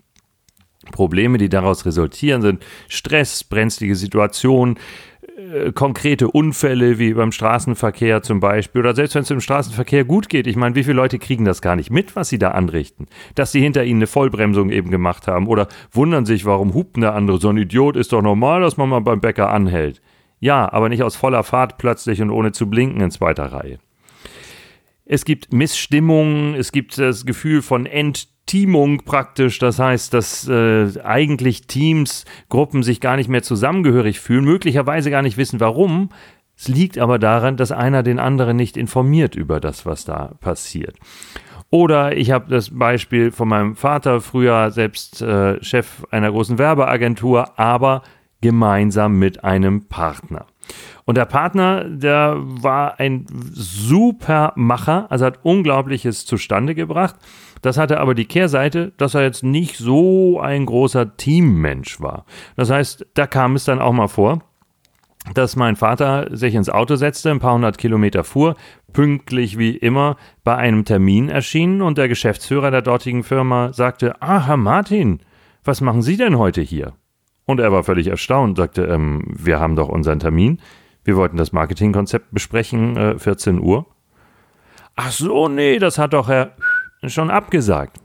Probleme, 0.91 1.39
die 1.39 1.49
daraus 1.49 1.85
resultieren, 1.85 2.41
sind 2.43 2.65
Stress, 2.89 3.45
brenzlige 3.45 3.95
Situationen, 3.95 4.79
äh, 5.39 5.71
konkrete 5.73 6.29
Unfälle 6.29 6.99
wie 6.99 7.15
beim 7.15 7.31
Straßenverkehr 7.31 8.23
zum 8.23 8.41
Beispiel 8.41 8.81
oder 8.81 8.95
selbst 8.95 9.15
wenn 9.15 9.23
es 9.23 9.31
im 9.31 9.41
Straßenverkehr 9.41 10.05
gut 10.05 10.29
geht. 10.29 10.49
Ich 10.49 10.57
meine, 10.57 10.75
wie 10.75 10.83
viele 10.83 10.97
Leute 10.97 11.21
kriegen 11.21 11.45
das 11.45 11.63
gar 11.63 11.77
nicht 11.77 11.91
mit, 11.91 12.17
was 12.17 12.29
sie 12.29 12.39
da 12.39 12.51
anrichten? 12.51 13.07
Dass 13.37 13.53
sie 13.53 13.61
hinter 13.61 13.85
ihnen 13.85 14.01
eine 14.01 14.09
Vollbremsung 14.09 14.71
eben 14.71 14.91
gemacht 14.91 15.29
haben 15.29 15.47
oder 15.47 15.69
wundern 15.93 16.27
sich, 16.27 16.45
warum 16.45 16.75
hupt 16.75 16.97
der 16.97 17.15
andere? 17.15 17.39
So 17.39 17.51
ein 17.51 17.57
Idiot 17.57 17.97
ist 17.97 18.13
doch 18.13 18.23
normal, 18.23 18.63
dass 18.63 18.77
man 18.77 18.89
mal 18.89 19.01
beim 19.01 19.21
Bäcker 19.21 19.51
anhält. 19.51 20.03
Ja, 20.41 20.73
aber 20.73 20.89
nicht 20.89 21.05
aus 21.05 21.15
voller 21.15 21.45
Fahrt 21.45 21.79
plötzlich 21.79 22.21
und 22.21 22.31
ohne 22.31 22.51
zu 22.51 22.69
blinken 22.69 23.01
in 23.01 23.13
zweiter 23.13 23.53
Reihe. 23.53 23.79
Es 25.05 25.25
gibt 25.25 25.53
Missstimmungen, 25.53 26.55
es 26.55 26.73
gibt 26.73 26.99
das 26.99 27.25
Gefühl 27.25 27.63
von 27.63 27.87
Ent 27.87 28.29
Teamung 28.49 29.05
praktisch. 29.05 29.61
Das 29.61 29.79
heißt, 29.79 30.13
dass 30.13 30.49
äh, 30.49 30.89
eigentlich 31.05 31.69
Teams, 31.69 32.25
Gruppen 32.49 32.83
sich 32.83 33.01
gar 33.01 33.17
nicht 33.17 33.29
mehr 33.29 33.45
zusammengehörig 33.45 34.19
fühlen, 34.19 34.45
möglicherweise 34.45 35.11
gar 35.11 35.23
nicht 35.23 35.37
wissen, 35.37 35.61
warum. 35.61 36.09
Es 36.57 36.67
liegt 36.67 36.99
aber 36.99 37.21
daran, 37.21 37.57
dass 37.57 37.71
einer 37.71 38.03
den 38.03 38.19
anderen 38.19 38.57
nicht 38.57 38.77
informiert 38.77 39.37
über 39.37 39.61
das, 39.61 39.87
was 39.87 40.05
da 40.05 40.35
passiert. 40.41 40.97
Oder 41.71 42.17
ich 42.17 42.31
habe 42.31 42.51
das 42.51 42.77
Beispiel 42.77 43.31
von 43.31 43.47
meinem 43.49 43.77
Vater, 43.77 44.21
früher 44.21 44.71
selbst 44.71 45.23
äh, 45.23 45.63
Chef 45.63 46.05
einer 46.11 46.33
großen 46.33 46.59
Werbeagentur, 46.59 47.59
aber 47.59 48.03
gemeinsam 48.41 49.19
mit 49.19 49.45
einem 49.45 49.87
Partner. 49.89 50.47
Und 51.05 51.17
der 51.17 51.25
Partner, 51.25 51.85
der 51.85 52.37
war 52.39 53.01
ein 53.01 53.27
super 53.53 54.53
Macher, 54.57 55.07
also 55.11 55.25
hat 55.25 55.45
Unglaubliches 55.45 56.27
zustande 56.27 56.75
gebracht. 56.75 57.17
Das 57.63 57.79
hatte 57.79 58.01
aber 58.01 58.15
die 58.15 58.27
Kehrseite, 58.27 58.93
dass 58.97 59.15
er 59.15 59.23
jetzt 59.23 59.43
nicht 59.43 59.77
so 59.77 60.41
ein 60.41 60.67
großer 60.67 61.17
Teammensch 61.17 62.01
war. 62.01 62.25
Das 62.57 62.71
heißt, 62.71 63.07
da 63.15 63.27
kam 63.27 63.57
es 63.57 63.65
dann 63.65 63.81
auch 63.81 63.93
mal 63.93 64.09
vor, 64.09 64.43
dass 65.35 65.57
mein 65.57 65.77
Vater 65.77 66.29
sich 66.31 66.55
ins 66.55 66.71
Auto 66.71 66.97
setzte, 66.97 67.31
ein 67.31 67.41
paar 67.41 67.55
hundert 67.55 67.79
Kilometer 67.79 68.25
fuhr, 68.25 68.57
pünktlich 68.93 69.59
wie 69.59 69.77
immer 69.77 70.17
bei 70.45 70.57
einem 70.57 70.85
Termin 70.85 71.29
erschien 71.29 71.83
und 71.83 71.99
der 71.99 72.09
Geschäftsführer 72.09 72.71
der 72.71 72.83
dortigen 72.83 73.25
Firma 73.25 73.73
sagte, 73.73 74.21
ah, 74.23 74.47
Herr 74.47 74.57
Martin, 74.57 75.21
was 75.65 75.81
machen 75.81 76.03
Sie 76.03 76.17
denn 76.17 76.39
heute 76.39 76.63
hier? 76.63 76.95
Und 77.45 77.61
er 77.61 77.73
war 77.73 77.85
völlig 77.85 78.07
erstaunt, 78.07 78.57
sagte, 78.57 78.85
ähm, 78.85 79.25
wir 79.27 79.59
haben 79.61 79.77
doch 79.77 79.89
unseren 79.89 80.19
Termin. 80.19 80.61
Wir 81.05 81.17
wollten 81.17 81.37
das 81.37 81.53
Marketingkonzept 81.53 82.27
besprechen, 82.31 82.97
äh, 82.97 83.19
14 83.19 83.61
Uhr. 83.61 83.87
Ach 84.97 85.11
so, 85.11 85.49
nee, 85.49 85.79
das 85.79 85.97
hat 85.97 86.13
doch 86.13 86.29
Herr 86.29 86.53
schon 87.07 87.31
abgesagt 87.31 88.01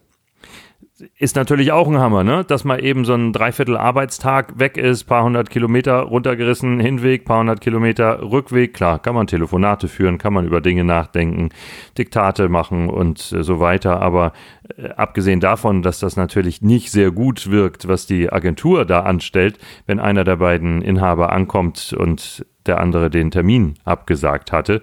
ist 1.18 1.36
natürlich 1.36 1.72
auch 1.72 1.88
ein 1.88 1.98
Hammer, 1.98 2.24
ne? 2.24 2.44
Dass 2.46 2.64
mal 2.64 2.84
eben 2.84 3.06
so 3.06 3.14
ein 3.14 3.34
Dreiviertel 3.34 3.78
Arbeitstag 3.78 4.60
weg 4.60 4.78
ist, 4.78 5.06
paar 5.06 5.24
hundert 5.24 5.50
Kilometer 5.50 6.00
runtergerissen, 6.02 6.80
Hinweg, 6.80 7.26
paar 7.26 7.40
hundert 7.40 7.62
Kilometer 7.62 8.22
Rückweg. 8.22 8.74
Klar, 8.74 9.00
kann 9.00 9.16
man 9.16 9.28
Telefonate 9.28 9.88
führen, 9.88 10.18
kann 10.18 10.34
man 10.34 10.46
über 10.46 10.62
Dinge 10.62 10.84
nachdenken, 10.84 11.50
Diktate 11.98 12.48
machen 12.48 12.90
und 12.90 13.32
äh, 13.32 13.44
so 13.44 13.60
weiter. 13.60 14.02
Aber 14.02 14.34
äh, 14.78 14.90
abgesehen 14.90 15.40
davon, 15.40 15.82
dass 15.82 16.00
das 16.00 16.16
natürlich 16.16 16.62
nicht 16.62 16.92
sehr 16.92 17.12
gut 17.12 17.50
wirkt, 17.50 17.88
was 17.88 18.06
die 18.06 18.32
Agentur 18.32 18.86
da 18.86 19.02
anstellt, 19.02 19.58
wenn 19.88 20.00
einer 20.00 20.24
der 20.24 20.38
beiden 20.38 20.82
Inhaber 20.82 21.34
ankommt 21.34 21.94
und 21.98 22.46
der 22.66 22.80
andere 22.80 23.10
den 23.10 23.32
Termin 23.32 23.76
abgesagt 23.84 24.52
hatte, 24.52 24.82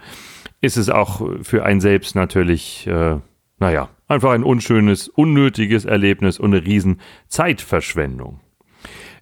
ist 0.61 0.77
es 0.77 0.91
auch 0.91 1.23
für 1.43 1.65
einen 1.65 1.81
selbst 1.81 2.15
natürlich, 2.15 2.87
äh, 2.87 3.17
naja, 3.59 3.89
Einfach 4.11 4.33
ein 4.33 4.43
unschönes, 4.43 5.07
unnötiges 5.07 5.85
Erlebnis 5.85 6.41
und 6.41 6.53
eine 6.53 6.67
riesen 6.67 7.01
Zeitverschwendung. 7.29 8.41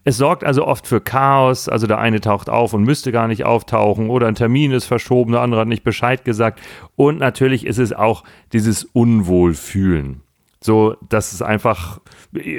Es 0.04 0.16
sorgt 0.16 0.44
also 0.44 0.66
oft 0.66 0.86
für 0.86 1.02
Chaos, 1.02 1.68
also 1.68 1.86
der 1.86 1.98
eine 1.98 2.22
taucht 2.22 2.48
auf 2.48 2.72
und 2.72 2.84
müsste 2.84 3.12
gar 3.12 3.28
nicht 3.28 3.44
auftauchen 3.44 4.08
oder 4.08 4.28
ein 4.28 4.34
Termin 4.34 4.72
ist 4.72 4.86
verschoben, 4.86 5.32
der 5.32 5.42
andere 5.42 5.60
hat 5.60 5.68
nicht 5.68 5.84
Bescheid 5.84 6.24
gesagt 6.24 6.62
und 6.96 7.18
natürlich 7.18 7.66
ist 7.66 7.76
es 7.76 7.92
auch 7.92 8.24
dieses 8.54 8.84
Unwohlfühlen. 8.84 10.22
So, 10.62 10.96
dass 11.06 11.34
es 11.34 11.42
einfach, 11.42 12.00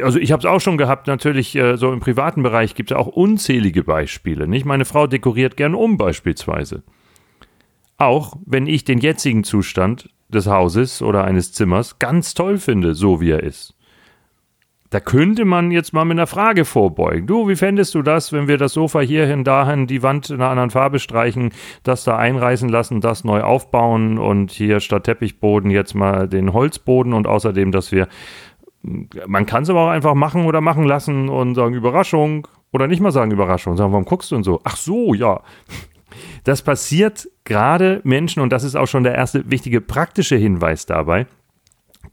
also 0.03 0.19
ich 0.19 0.31
habe 0.31 0.41
es 0.41 0.45
auch 0.45 0.61
schon 0.61 0.77
gehabt, 0.77 1.07
natürlich 1.07 1.55
äh, 1.55 1.77
so 1.77 1.91
im 1.91 1.99
privaten 1.99 2.43
Bereich 2.43 2.75
gibt 2.75 2.91
es 2.91 2.97
auch 2.97 3.07
unzählige 3.07 3.83
Beispiele. 3.83 4.47
Nicht? 4.47 4.67
Meine 4.67 4.85
Frau 4.85 5.07
dekoriert 5.07 5.57
gern 5.57 5.73
um 5.73 5.97
beispielsweise. 5.97 6.83
Auch 7.97 8.37
wenn 8.45 8.67
ich 8.67 8.83
den 8.83 8.99
jetzigen 8.99 9.43
Zustand 9.43 10.09
des 10.29 10.47
Hauses 10.47 11.01
oder 11.01 11.25
eines 11.25 11.51
Zimmers 11.51 11.99
ganz 11.99 12.33
toll 12.33 12.57
finde, 12.57 12.93
so 12.93 13.19
wie 13.19 13.31
er 13.31 13.43
ist. 13.43 13.75
Da 14.91 14.99
könnte 14.99 15.45
man 15.45 15.69
jetzt 15.69 15.93
mal 15.93 16.03
mit 16.03 16.17
einer 16.17 16.25
Frage 16.25 16.65
vorbeugen. 16.65 17.27
Du, 17.27 17.47
wie 17.47 17.55
fändest 17.55 17.93
du 17.93 18.01
das, 18.01 18.33
wenn 18.33 18.47
wir 18.47 18.57
das 18.57 18.73
Sofa 18.73 19.01
hierhin, 19.01 19.43
dahin, 19.43 19.85
die 19.85 20.01
Wand 20.01 20.31
in 20.31 20.37
einer 20.37 20.49
anderen 20.49 20.71
Farbe 20.71 20.97
streichen, 20.97 21.51
das 21.83 22.03
da 22.03 22.17
einreißen 22.17 22.69
lassen, 22.69 22.99
das 22.99 23.23
neu 23.23 23.41
aufbauen 23.41 24.17
und 24.17 24.49
hier 24.51 24.79
statt 24.79 25.03
Teppichboden 25.03 25.69
jetzt 25.69 25.93
mal 25.93 26.27
den 26.27 26.53
Holzboden 26.53 27.13
und 27.13 27.27
außerdem, 27.27 27.71
dass 27.71 27.91
wir, 27.91 28.07
man 28.81 29.45
kann 29.45 29.61
es 29.61 29.69
aber 29.69 29.81
auch 29.81 29.89
einfach 29.89 30.15
machen 30.15 30.47
oder 30.47 30.59
machen 30.59 30.85
lassen 30.85 31.29
und 31.29 31.53
sagen 31.53 31.75
Überraschung 31.75 32.47
oder 32.71 32.87
nicht 32.87 32.99
mal 32.99 33.11
sagen 33.11 33.29
Überraschung, 33.29 33.77
sagen, 33.77 33.91
warum 33.91 34.05
guckst 34.05 34.31
du 34.31 34.37
und 34.37 34.43
so? 34.43 34.59
Ach 34.63 34.75
so, 34.75 35.13
ja. 35.13 35.41
Das 36.43 36.61
passiert 36.61 37.27
gerade 37.43 38.01
Menschen, 38.03 38.41
und 38.41 38.51
das 38.51 38.63
ist 38.63 38.75
auch 38.75 38.87
schon 38.87 39.03
der 39.03 39.15
erste 39.15 39.49
wichtige 39.49 39.81
praktische 39.81 40.35
Hinweis 40.35 40.85
dabei, 40.85 41.27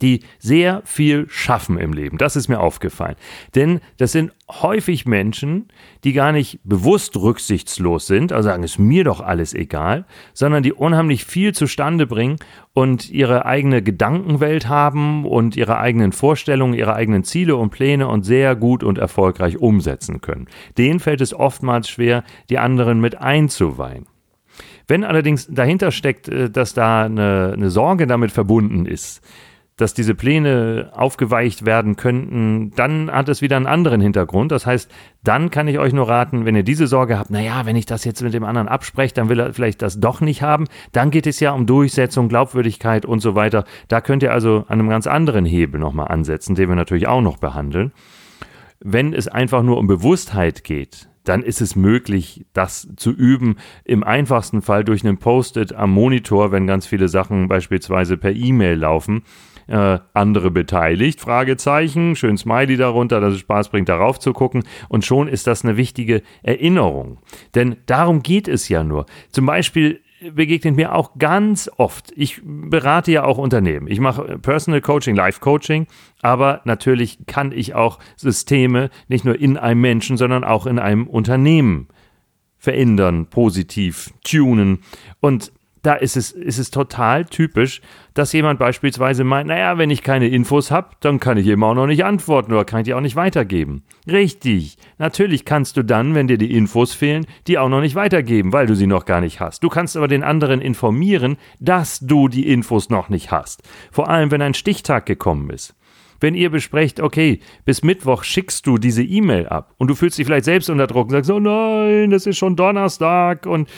die 0.03 0.21
sehr 0.38 0.83
viel 0.85 1.26
schaffen 1.29 1.79
im 1.79 1.93
Leben. 1.93 2.19
Das 2.19 2.37
ist 2.37 2.49
mir 2.49 2.61
aufgefallen. 2.61 3.17
Denn 3.55 3.81
das 3.99 4.12
sind 4.12 4.33
häufig 4.49 5.07
Menschen, 5.07 5.69
die 6.05 6.12
gar 6.12 6.33
nicht 6.33 6.61
bewusst 6.65 7.17
rücksichtslos 7.17 8.07
sind, 8.07 8.33
also 8.33 8.49
sagen, 8.49 8.62
ist 8.62 8.79
mir 8.79 9.05
doch 9.05 9.21
alles 9.21 9.55
egal, 9.55 10.05
sondern 10.35 10.62
die 10.62 10.73
unheimlich 10.73 11.25
viel 11.25 11.53
zustande 11.53 12.07
bringen 12.07 12.37
und 12.73 13.11
ihre 13.11 13.47
eigene 13.47 13.83
Gedankenwelt 13.83 14.69
haben 14.69 15.25
und 15.25 15.57
ihre 15.57 15.79
eigenen 15.79 16.12
Vorstellungen, 16.12 16.75
ihre 16.75 16.95
eigenen 16.95 17.25
Ziele 17.25 17.57
und 17.57 17.71
Pläne 17.71 18.09
und 18.09 18.25
sehr 18.25 18.55
gut 18.55 18.85
und 18.85 18.99
erfolgreich 18.99 19.59
umsetzen 19.59 20.21
können. 20.21 20.47
Denen 20.79 21.00
fällt 21.00 21.21
es 21.21 21.35
oftmals 21.35 21.88
schwer, 21.88 22.23
die 22.50 22.59
anderen 22.59 23.00
mit 23.00 23.19
einzuweihen. 23.19 24.07
Wenn 24.88 25.05
allerdings 25.05 25.49
dahinter 25.50 25.91
steckt, 25.91 26.29
äh, 26.29 26.50
dass 26.50 26.75
da 26.75 27.05
eine, 27.05 27.53
eine 27.55 27.71
Sorge 27.71 28.07
damit 28.07 28.31
verbunden 28.31 28.87
ist, 28.87 29.21
dass 29.76 29.92
diese 29.92 30.14
Pläne 30.14 30.90
aufgeweicht 30.95 31.66
werden 31.66 31.97
könnten, 31.97 32.71
dann 32.76 33.11
hat 33.11 33.28
es 33.28 33.42
wieder 33.42 33.56
einen 33.56 33.66
anderen 33.66 34.00
Hintergrund. 34.00 34.50
Das 34.50 34.64
heißt, 34.64 34.90
dann 35.23 35.50
kann 35.50 35.68
ich 35.68 35.78
euch 35.78 35.92
nur 35.92 36.09
raten, 36.09 36.47
wenn 36.47 36.56
ihr 36.56 36.62
diese 36.62 36.87
Sorge 36.87 37.18
habt, 37.18 37.30
naja, 37.30 37.66
wenn 37.66 37.76
ich 37.76 37.85
das 37.85 38.04
jetzt 38.04 38.23
mit 38.23 38.33
dem 38.33 38.45
anderen 38.45 38.68
abspreche, 38.68 39.12
dann 39.12 39.28
will 39.28 39.38
er 39.38 39.52
vielleicht 39.52 39.83
das 39.83 40.00
doch 40.00 40.23
nicht 40.23 40.40
haben. 40.40 40.64
Dann 40.92 41.11
geht 41.11 41.26
es 41.26 41.40
ja 41.40 41.52
um 41.52 41.66
Durchsetzung, 41.66 42.28
Glaubwürdigkeit 42.28 43.04
und 43.04 43.21
so 43.21 43.35
weiter. 43.35 43.64
Da 43.88 44.00
könnt 44.00 44.23
ihr 44.23 44.33
also 44.33 44.64
an 44.68 44.80
einem 44.80 44.88
ganz 44.88 45.06
anderen 45.06 45.45
Hebel 45.45 45.78
nochmal 45.78 46.09
ansetzen, 46.09 46.54
den 46.54 46.71
wir 46.71 46.76
natürlich 46.76 47.06
auch 47.06 47.21
noch 47.21 47.37
behandeln. 47.37 47.92
Wenn 48.80 49.12
es 49.12 49.28
einfach 49.28 49.62
nur 49.62 49.76
um 49.76 49.87
Bewusstheit 49.87 50.64
geht, 50.64 51.09
dann 51.25 51.42
ist 51.42 51.61
es 51.61 51.76
möglich, 51.76 52.47
das 52.54 52.88
zu 52.97 53.11
üben. 53.11 53.56
Im 53.85 54.04
einfachsten 54.04 54.62
Fall 54.62 54.85
durch 54.85 55.04
einen 55.04 55.18
Post-it 55.18 55.75
am 55.75 55.90
Monitor, 55.90 56.50
wenn 56.50 56.66
ganz 56.66 56.87
viele 56.87 57.09
Sachen 57.09 57.49
beispielsweise 57.49 58.16
per 58.16 58.33
E-Mail 58.33 58.78
laufen. 58.78 59.23
Äh, 59.68 59.99
andere 60.14 60.52
beteiligt, 60.52 61.20
Fragezeichen, 61.20 62.14
schön 62.14 62.38
Smiley 62.38 62.76
darunter, 62.76 63.20
dass 63.20 63.35
es 63.35 63.40
Spaß 63.40 63.70
bringt, 63.70 63.88
darauf 63.88 64.20
zu 64.20 64.32
gucken. 64.32 64.62
Und 64.88 65.04
schon 65.04 65.26
ist 65.26 65.49
das 65.49 65.64
eine 65.64 65.76
wichtige 65.76 66.23
Erinnerung. 66.44 67.18
Denn 67.56 67.76
darum 67.87 68.23
geht 68.23 68.46
es 68.46 68.68
ja 68.68 68.85
nur. 68.85 69.06
Zum 69.30 69.44
Beispiel 69.44 70.00
begegnet 70.35 70.76
mir 70.76 70.94
auch 70.94 71.18
ganz 71.18 71.70
oft. 71.76 72.12
Ich 72.16 72.40
berate 72.44 73.11
ja 73.12 73.25
auch 73.25 73.38
Unternehmen. 73.38 73.88
Ich 73.88 74.00
mache 74.00 74.38
Personal 74.38 74.80
Coaching, 74.80 75.16
Life 75.16 75.40
Coaching, 75.40 75.87
aber 76.23 76.61
natürlich 76.64 77.18
kann 77.26 77.52
ich 77.52 77.75
auch 77.75 77.99
Systeme 78.16 78.90
nicht 79.08 79.25
nur 79.25 79.38
in 79.38 79.56
einem 79.56 79.80
Menschen, 79.80 80.16
sondern 80.16 80.44
auch 80.44 80.66
in 80.66 80.78
einem 80.78 81.06
Unternehmen 81.06 81.88
verändern, 82.56 83.26
positiv 83.26 84.12
tunen. 84.25 84.80
Und 85.20 85.52
da 85.87 85.95
ist 85.95 86.16
es, 86.16 86.33
ist 86.33 86.59
es 86.59 86.73
total 86.73 87.26
typisch, 87.26 87.81
dass 88.12 88.33
jemand 88.33 88.59
beispielsweise 88.59 89.23
meint, 89.23 89.47
naja, 89.47 89.78
wenn 89.78 89.90
ich 89.90 90.02
keine 90.02 90.26
Infos 90.26 90.73
habe, 90.73 90.90
dann 91.00 91.21
kann 91.21 91.38
ich 91.38 91.47
eben 91.47 91.62
auch 91.62 91.75
noch 91.75 91.87
nicht 91.87 92.05
antworten 92.05 92.52
oder 92.52 92.64
kann 92.64 92.81
ich 92.81 92.87
die 92.87 92.95
auch 92.95 93.00
nicht 93.00 93.14
weitergeben. 93.14 93.85
Richtig, 94.11 94.78
natürlich 94.99 95.45
kannst 95.45 95.76
du 95.76 95.85
dann, 95.85 96.16
wenn 96.16 96.26
dir 96.26 96.38
die 96.38 96.55
Infos 96.55 96.93
fehlen, 96.93 97.25
die 97.47 97.59
auch 97.59 97.69
noch 97.69 97.81
nicht 97.81 97.95
weitergeben, 97.95 98.52
weil 98.52 98.66
du 98.66 98.75
sie 98.75 98.88
noch 98.88 99.05
gar 99.05 99.21
nicht 99.21 99.38
hast. 99.38 99.62
Du 99.62 99.69
kannst 99.69 99.97
aber 99.97 100.09
den 100.09 100.25
anderen 100.25 100.61
informieren, 100.61 101.37
dass 101.61 102.00
du 102.00 102.26
die 102.26 102.49
Infos 102.49 102.90
noch 102.90 103.09
nicht 103.09 103.31
hast. 103.31 103.62
Vor 103.93 104.09
allem, 104.09 104.33
wenn 104.33 104.43
ein 104.43 104.55
Stichtag 104.55 105.07
gekommen 105.07 105.50
ist 105.50 105.76
wenn 106.21 106.35
ihr 106.35 106.50
besprecht, 106.50 107.00
okay, 107.00 107.40
bis 107.64 107.83
Mittwoch 107.83 108.25
schickst 108.25 108.66
du 108.66 108.78
diese 108.78 109.02
E-Mail 109.02 109.49
ab 109.49 109.75
und 109.78 109.88
du 109.88 109.95
fühlst 109.95 110.19
dich 110.19 110.26
vielleicht 110.26 110.47
selbst 110.47 110.71
unter 110.71 110.87
Druck 110.87 111.09
und 111.09 111.12
sagst, 111.12 111.31
oh 111.31 111.40
nein, 111.40 112.11
das 112.11 112.26
ist 112.26 112.38
schon 112.38 112.57
Donnerstag 112.57 113.47
und 113.47 113.69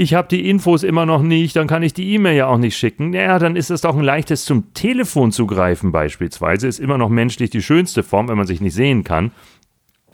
ich 0.00 0.14
habe 0.14 0.28
die 0.28 0.48
Infos 0.48 0.84
immer 0.84 1.06
noch 1.06 1.22
nicht, 1.22 1.56
dann 1.56 1.66
kann 1.66 1.82
ich 1.82 1.92
die 1.92 2.14
E-Mail 2.14 2.36
ja 2.36 2.46
auch 2.46 2.56
nicht 2.56 2.76
schicken. 2.76 3.12
Ja, 3.12 3.40
dann 3.40 3.56
ist 3.56 3.68
es 3.68 3.80
doch 3.80 3.96
ein 3.96 4.04
leichtes 4.04 4.44
zum 4.44 4.72
Telefon 4.72 5.32
zu 5.32 5.44
greifen 5.44 5.90
beispielsweise. 5.90 6.68
Ist 6.68 6.78
immer 6.78 6.98
noch 6.98 7.08
menschlich 7.08 7.50
die 7.50 7.62
schönste 7.62 8.04
Form, 8.04 8.28
wenn 8.28 8.36
man 8.36 8.46
sich 8.46 8.60
nicht 8.60 8.74
sehen 8.74 9.02
kann 9.02 9.32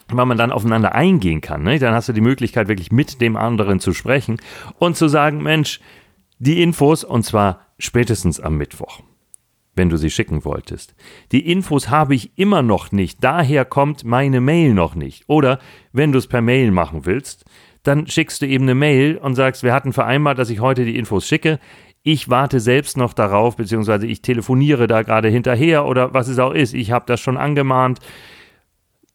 weil 0.08 0.26
man 0.26 0.36
dann 0.36 0.52
aufeinander 0.52 0.94
eingehen 0.94 1.40
kann. 1.40 1.62
Ne? 1.62 1.78
Dann 1.78 1.94
hast 1.94 2.10
du 2.10 2.12
die 2.12 2.20
Möglichkeit, 2.20 2.68
wirklich 2.68 2.92
mit 2.92 3.22
dem 3.22 3.36
anderen 3.36 3.80
zu 3.80 3.94
sprechen 3.94 4.36
und 4.78 4.98
zu 4.98 5.08
sagen, 5.08 5.42
Mensch, 5.42 5.80
die 6.38 6.62
Infos, 6.62 7.04
und 7.04 7.24
zwar 7.24 7.60
spätestens 7.78 8.38
am 8.38 8.58
Mittwoch, 8.58 9.00
wenn 9.74 9.88
du 9.88 9.96
sie 9.96 10.10
schicken 10.10 10.44
wolltest. 10.44 10.94
Die 11.32 11.50
Infos 11.50 11.88
habe 11.88 12.14
ich 12.14 12.36
immer 12.36 12.60
noch 12.60 12.92
nicht, 12.92 13.24
daher 13.24 13.64
kommt 13.64 14.04
meine 14.04 14.42
Mail 14.42 14.74
noch 14.74 14.94
nicht. 14.94 15.24
Oder 15.26 15.58
wenn 15.92 16.12
du 16.12 16.18
es 16.18 16.26
per 16.26 16.42
Mail 16.42 16.70
machen 16.70 17.06
willst, 17.06 17.46
dann 17.84 18.06
schickst 18.08 18.42
du 18.42 18.46
eben 18.46 18.64
eine 18.64 18.74
Mail 18.74 19.16
und 19.18 19.36
sagst, 19.36 19.62
wir 19.62 19.72
hatten 19.72 19.92
vereinbart, 19.92 20.38
dass 20.38 20.50
ich 20.50 20.60
heute 20.60 20.84
die 20.84 20.96
Infos 20.96 21.26
schicke. 21.26 21.60
Ich 22.02 22.28
warte 22.28 22.58
selbst 22.58 22.96
noch 22.96 23.12
darauf, 23.12 23.56
beziehungsweise 23.56 24.06
ich 24.06 24.20
telefoniere 24.20 24.86
da 24.86 25.02
gerade 25.02 25.28
hinterher 25.28 25.86
oder 25.86 26.12
was 26.12 26.28
es 26.28 26.38
auch 26.38 26.52
ist. 26.52 26.74
Ich 26.74 26.90
habe 26.90 27.04
das 27.06 27.20
schon 27.20 27.36
angemahnt. 27.36 28.00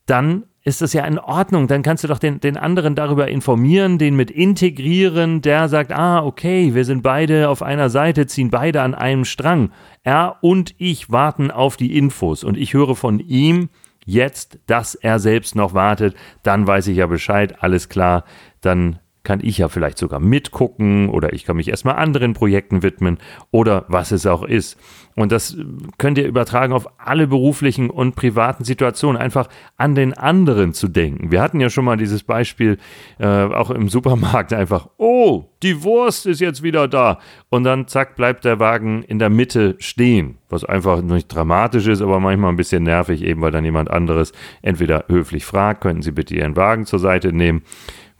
Dann 0.05 0.45
ist 0.63 0.81
das 0.81 0.93
ja 0.93 1.05
in 1.05 1.17
Ordnung. 1.17 1.67
Dann 1.67 1.81
kannst 1.81 2.03
du 2.03 2.07
doch 2.07 2.19
den, 2.19 2.39
den 2.39 2.57
anderen 2.57 2.95
darüber 2.95 3.27
informieren, 3.27 3.97
den 3.97 4.15
mit 4.15 4.29
integrieren, 4.29 5.41
der 5.41 5.67
sagt, 5.67 5.91
ah, 5.91 6.23
okay, 6.23 6.75
wir 6.75 6.85
sind 6.85 7.01
beide 7.01 7.49
auf 7.49 7.63
einer 7.63 7.89
Seite, 7.89 8.27
ziehen 8.27 8.49
beide 8.49 8.81
an 8.81 8.93
einem 8.93 9.25
Strang. 9.25 9.71
Er 10.03 10.37
und 10.41 10.75
ich 10.77 11.11
warten 11.11 11.49
auf 11.49 11.75
die 11.77 11.97
Infos 11.97 12.43
und 12.43 12.57
ich 12.57 12.73
höre 12.73 12.95
von 12.95 13.19
ihm, 13.19 13.69
jetzt, 14.09 14.59
dass 14.65 14.95
er 14.95 15.19
selbst 15.19 15.55
noch 15.55 15.73
wartet, 15.73 16.15
dann 16.43 16.67
weiß 16.67 16.87
ich 16.87 16.97
ja 16.97 17.07
Bescheid, 17.07 17.63
alles 17.63 17.89
klar, 17.89 18.25
dann 18.61 18.99
kann 19.29 19.41
ich 19.43 19.59
ja 19.59 19.69
vielleicht 19.69 19.99
sogar 19.99 20.19
mitgucken 20.19 21.07
oder 21.07 21.33
ich 21.33 21.45
kann 21.45 21.55
mich 21.55 21.67
erstmal 21.67 21.97
anderen 21.97 22.33
Projekten 22.33 22.81
widmen 22.81 23.19
oder 23.51 23.85
was 23.87 24.11
es 24.11 24.25
auch 24.25 24.41
ist. 24.41 24.75
Und 25.15 25.31
das 25.31 25.55
könnt 25.99 26.17
ihr 26.17 26.25
übertragen 26.25 26.73
auf 26.73 26.87
alle 26.97 27.27
beruflichen 27.27 27.91
und 27.91 28.15
privaten 28.15 28.63
Situationen, 28.63 29.21
einfach 29.21 29.47
an 29.77 29.93
den 29.93 30.15
anderen 30.15 30.73
zu 30.73 30.87
denken. 30.87 31.29
Wir 31.29 31.43
hatten 31.43 31.59
ja 31.59 31.69
schon 31.69 31.85
mal 31.85 31.95
dieses 31.95 32.23
Beispiel 32.23 32.79
äh, 33.19 33.27
auch 33.27 33.69
im 33.69 33.87
Supermarkt 33.87 34.51
einfach, 34.51 34.89
oh, 34.97 35.43
die 35.61 35.83
Wurst 35.83 36.25
ist 36.25 36.41
jetzt 36.41 36.63
wieder 36.63 36.87
da. 36.87 37.19
Und 37.49 37.65
dann 37.65 37.87
zack, 37.87 38.15
bleibt 38.15 38.45
der 38.45 38.59
Wagen 38.59 39.03
in 39.03 39.19
der 39.19 39.29
Mitte 39.29 39.75
stehen, 39.77 40.39
was 40.49 40.63
einfach 40.63 41.03
nicht 41.03 41.27
dramatisch 41.27 41.85
ist, 41.85 42.01
aber 42.01 42.19
manchmal 42.19 42.49
ein 42.49 42.57
bisschen 42.57 42.81
nervig, 42.81 43.21
eben 43.21 43.41
weil 43.41 43.51
dann 43.51 43.65
jemand 43.65 43.91
anderes 43.91 44.31
entweder 44.63 45.05
höflich 45.07 45.45
fragt, 45.45 45.81
könnten 45.81 46.01
Sie 46.01 46.13
bitte 46.13 46.33
Ihren 46.33 46.55
Wagen 46.55 46.87
zur 46.87 46.97
Seite 46.97 47.31
nehmen 47.31 47.61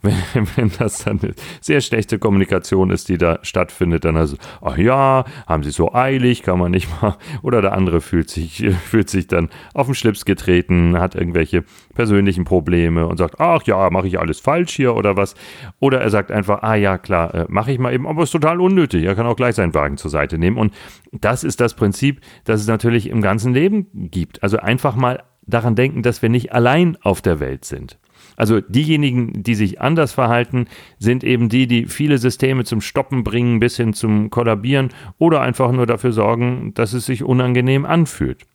wenn, 0.34 0.46
wenn 0.56 0.70
das 0.78 1.04
dann 1.04 1.20
eine 1.20 1.34
sehr 1.60 1.82
schlechte 1.82 2.18
Kommunikation 2.18 2.90
ist, 2.90 3.10
die 3.10 3.18
da 3.18 3.38
stattfindet, 3.42 4.04
dann 4.06 4.16
also, 4.16 4.36
ach 4.62 4.78
ja, 4.78 5.24
haben 5.46 5.62
sie 5.62 5.70
so 5.70 5.92
eilig, 5.92 6.42
kann 6.42 6.58
man 6.58 6.70
nicht 6.70 6.88
mal, 7.02 7.16
oder 7.42 7.60
der 7.60 7.74
andere 7.74 8.00
fühlt 8.00 8.30
sich, 8.30 8.64
fühlt 8.84 9.10
sich 9.10 9.26
dann 9.26 9.50
auf 9.74 9.86
den 9.86 9.94
Schlips 9.94 10.24
getreten, 10.24 10.98
hat 10.98 11.14
irgendwelche 11.14 11.64
persönlichen 11.94 12.44
Probleme 12.44 13.06
und 13.06 13.18
sagt, 13.18 13.40
ach 13.40 13.62
ja, 13.64 13.90
mache 13.90 14.06
ich 14.06 14.18
alles 14.18 14.40
falsch 14.40 14.72
hier 14.72 14.96
oder 14.96 15.16
was, 15.16 15.34
oder 15.80 16.00
er 16.00 16.08
sagt 16.08 16.30
einfach, 16.30 16.62
ah 16.62 16.76
ja, 16.76 16.96
klar, 16.96 17.34
äh, 17.34 17.46
mache 17.48 17.72
ich 17.72 17.78
mal 17.78 17.92
eben, 17.92 18.06
aber 18.06 18.22
ist 18.22 18.30
total 18.30 18.60
unnötig, 18.60 19.04
er 19.04 19.14
kann 19.14 19.26
auch 19.26 19.36
gleich 19.36 19.54
seinen 19.54 19.74
Wagen 19.74 19.98
zur 19.98 20.10
Seite 20.10 20.38
nehmen. 20.38 20.56
Und 20.56 20.72
das 21.12 21.44
ist 21.44 21.60
das 21.60 21.74
Prinzip, 21.74 22.20
das 22.44 22.62
es 22.62 22.66
natürlich 22.66 23.10
im 23.10 23.20
ganzen 23.20 23.52
Leben 23.52 23.86
gibt, 23.92 24.42
also 24.42 24.56
einfach 24.56 24.96
mal 24.96 25.22
daran 25.42 25.74
denken, 25.74 26.02
dass 26.02 26.22
wir 26.22 26.30
nicht 26.30 26.52
allein 26.52 26.96
auf 27.02 27.20
der 27.20 27.40
Welt 27.40 27.64
sind. 27.66 27.98
Also 28.40 28.62
diejenigen, 28.62 29.42
die 29.42 29.54
sich 29.54 29.82
anders 29.82 30.14
verhalten, 30.14 30.66
sind 30.98 31.24
eben 31.24 31.50
die, 31.50 31.66
die 31.66 31.84
viele 31.84 32.16
Systeme 32.16 32.64
zum 32.64 32.80
Stoppen 32.80 33.22
bringen 33.22 33.60
bis 33.60 33.76
hin 33.76 33.92
zum 33.92 34.30
Kollabieren 34.30 34.88
oder 35.18 35.42
einfach 35.42 35.70
nur 35.72 35.84
dafür 35.84 36.12
sorgen, 36.12 36.72
dass 36.72 36.94
es 36.94 37.04
sich 37.04 37.22
unangenehm 37.22 37.84
anfühlt. 37.84 38.46